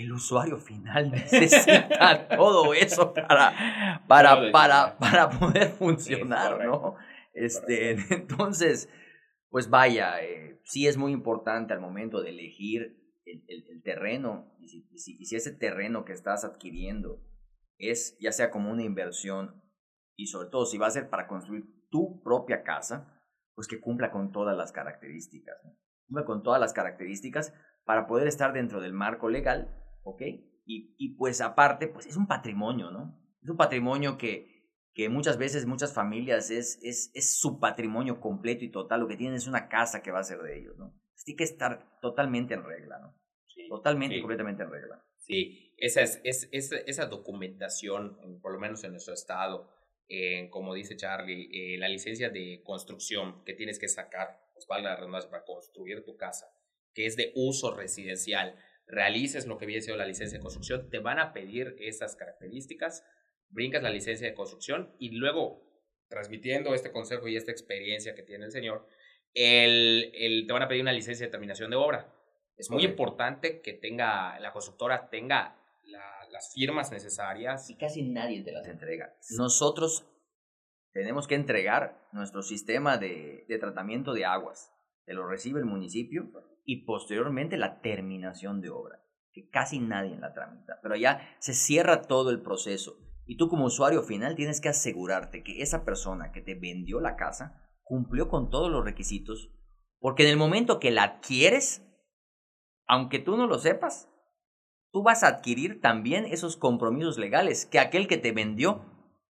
[0.00, 6.96] el usuario final necesita todo eso para, para, para, para poder funcionar, ¿no?
[7.32, 8.88] Este, entonces,
[9.50, 14.86] Pues vaya, eh, sí es muy importante al momento de elegir el, terreno y si,
[14.90, 17.22] y si ese terreno que estás adquiriendo
[17.78, 19.62] es ya sea como una inversión
[20.16, 23.14] y sobre todo si va a ser para construir tu propia casa,
[23.54, 25.56] pues que cumpla con todas las características.
[26.06, 30.22] Cumpla con todas las características para poder estar dentro del marco legal, ¿ok?
[30.66, 33.20] Y, y pues aparte, pues es un patrimonio, ¿no?
[33.42, 38.64] Es un patrimonio que, que muchas veces, muchas familias, es, es, es su patrimonio completo
[38.64, 39.00] y total.
[39.00, 40.94] Lo que tienen es una casa que va a ser de ellos, ¿no?
[41.24, 43.14] tiene que estar totalmente en regla, ¿no?
[43.68, 45.04] totalmente, completamente en regla.
[45.18, 49.70] Sí, esa, es, es, esa documentación, por lo menos en nuestro estado,
[50.50, 54.96] como dice Charlie, eh, la licencia de construcción que tienes que sacar, pues valga la
[54.96, 56.46] redundancia, para construir tu casa,
[56.92, 58.54] que es de uso residencial,
[58.86, 63.04] realices lo que viene siendo la licencia de construcción, te van a pedir esas características,
[63.48, 65.62] brincas la licencia de construcción y luego,
[66.08, 68.86] transmitiendo este consejo y esta experiencia que tiene el señor,
[69.32, 72.12] el, el, te van a pedir una licencia de terminación de obra.
[72.56, 75.60] Es muy importante que tenga, la constructora tenga
[76.30, 77.70] las firmas necesarias.
[77.70, 79.16] Y casi nadie te las entrega.
[79.36, 80.06] Nosotros
[80.92, 84.72] tenemos que entregar nuestro sistema de, de tratamiento de aguas.
[85.04, 86.30] Te lo recibe el municipio
[86.64, 89.02] y posteriormente la terminación de obra,
[89.32, 90.78] que casi nadie la tramita.
[90.82, 92.96] Pero ya se cierra todo el proceso.
[93.26, 97.16] Y tú como usuario final tienes que asegurarte que esa persona que te vendió la
[97.16, 99.50] casa cumplió con todos los requisitos,
[99.98, 101.82] porque en el momento que la adquieres,
[102.86, 104.10] aunque tú no lo sepas,
[104.90, 108.84] tú vas a adquirir también esos compromisos legales que aquel que te vendió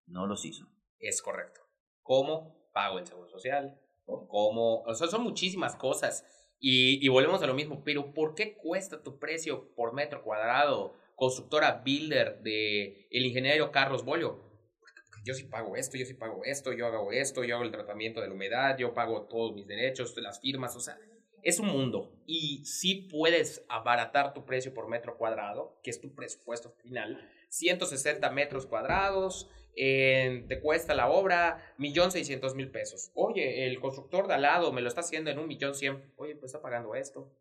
[0.06, 0.66] no los hizo.
[0.98, 1.60] Es correcto.
[2.02, 3.80] ¿Cómo pago el seguro social?
[4.04, 4.82] ¿Cómo?
[4.82, 6.24] O sea, son muchísimas cosas.
[6.66, 10.94] Y, volvemos a lo mismo, pero ¿por qué cuesta tu precio por metro cuadrado?
[11.14, 14.40] Constructora Builder de el ingeniero Carlos Bollo.
[15.26, 18.22] Yo sí pago esto, yo sí pago esto, yo hago esto, yo hago el tratamiento
[18.22, 20.98] de la humedad, yo pago todos mis derechos, las firmas, o sea,
[21.42, 26.14] es un mundo y si puedes abaratar tu precio por metro cuadrado, que es tu
[26.14, 33.10] presupuesto final, 160 metros cuadrados, te cuesta la obra, millón seiscientos mil pesos.
[33.14, 36.12] Oye, el constructor de al lado me lo está haciendo en un millón cien.
[36.16, 37.32] Oye, pues está pagando esto.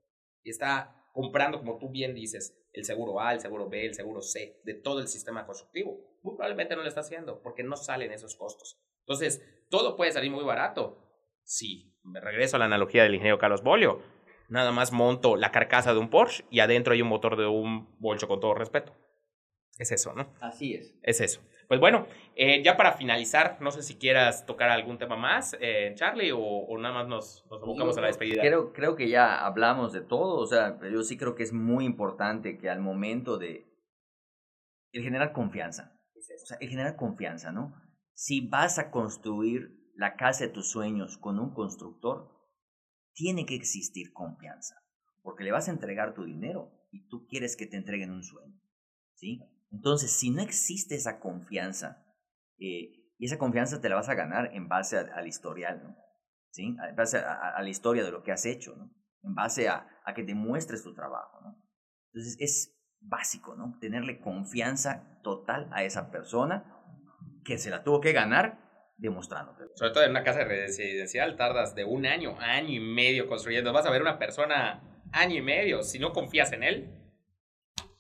[0.44, 4.22] Y está comprando, como tú bien dices, el seguro A, el seguro B, el seguro
[4.22, 6.00] C, de todo el sistema constructivo.
[6.24, 8.80] Muy probablemente no lo está haciendo porque no salen esos costos.
[9.02, 11.00] Entonces, todo puede salir muy barato.
[11.44, 14.02] Sí, me regreso a la analogía del ingeniero Carlos Bolio.
[14.50, 17.98] Nada más monto la carcasa de un Porsche y adentro hay un motor de un
[18.00, 18.94] Bolcho con todo respeto.
[19.78, 20.34] Es eso, ¿no?
[20.42, 20.96] Así es.
[21.02, 21.42] Es eso.
[21.68, 25.94] Pues bueno, eh, ya para finalizar, no sé si quieras tocar algún tema más, eh,
[25.96, 28.42] Charlie, o, nada más nos, nos abocamos a la despedida.
[28.42, 31.86] Creo, creo que ya hablamos de todo, o sea, yo sí creo que es muy
[31.86, 33.66] importante que al momento de
[34.92, 37.74] el generar confianza, o sea, el generar confianza, ¿no?
[38.14, 42.32] Si vas a construir la casa de tus sueños con un constructor,
[43.14, 44.76] tiene que existir confianza,
[45.22, 48.60] porque le vas a entregar tu dinero y tú quieres que te entreguen un sueño,
[49.16, 49.40] ¿sí?
[49.74, 52.06] Entonces, si no existe esa confianza,
[52.60, 55.98] eh, y esa confianza te la vas a ganar en base al historial.
[56.52, 56.76] ¿Sí?
[56.88, 58.76] En base a, la historia de lo que has hecho.
[59.24, 61.40] En base a, a que demuestres tu trabajo.
[62.12, 63.78] Entonces, es básico, ¿no?
[63.82, 66.80] Tenerle confianza total a esa persona
[67.44, 69.56] que se la tuvo que ganar demostrando.
[69.76, 73.74] Sobre todo en una casa residencial tardas de un año, año y medio construyendo.
[73.74, 77.03] Vas a ver una persona año y medio, si no confías en él.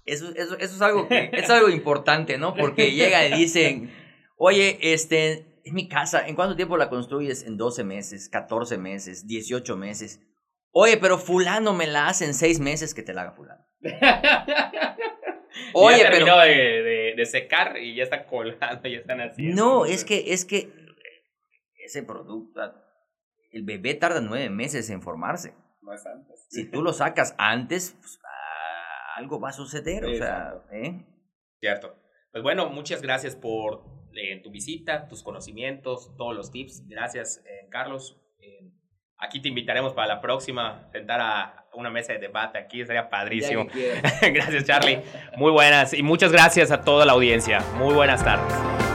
[0.05, 2.53] Eso, eso, eso es, algo es algo importante, ¿no?
[2.55, 3.91] Porque llega y dicen,
[4.35, 7.43] oye, este, es mi casa, ¿en cuánto tiempo la construyes?
[7.43, 10.21] En 12 meses, 14 meses, 18 meses.
[10.71, 13.63] Oye, pero fulano me la hace en 6 meses que te la haga fulano.
[15.73, 16.39] Oye, ya pero...
[16.39, 19.47] De, de, de, secar y ya está colgando, ya están así.
[19.49, 20.71] No, es que, es que
[21.85, 22.59] ese producto,
[23.51, 25.53] el bebé tarda nueve meses en formarse.
[26.49, 28.19] Si tú lo sacas antes, pues,
[29.15, 31.05] algo va a suceder, o sea, ¿eh?
[31.59, 31.95] Cierto.
[32.31, 33.85] Pues bueno, muchas gracias por
[34.15, 36.87] eh, tu visita, tus conocimientos, todos los tips.
[36.87, 38.19] Gracias, eh, Carlos.
[38.39, 38.71] Eh,
[39.17, 43.67] aquí te invitaremos para la próxima, sentar a una mesa de debate aquí, sería padrísimo.
[44.21, 45.01] gracias, Charlie.
[45.37, 47.61] Muy buenas y muchas gracias a toda la audiencia.
[47.77, 48.92] Muy buenas tardes.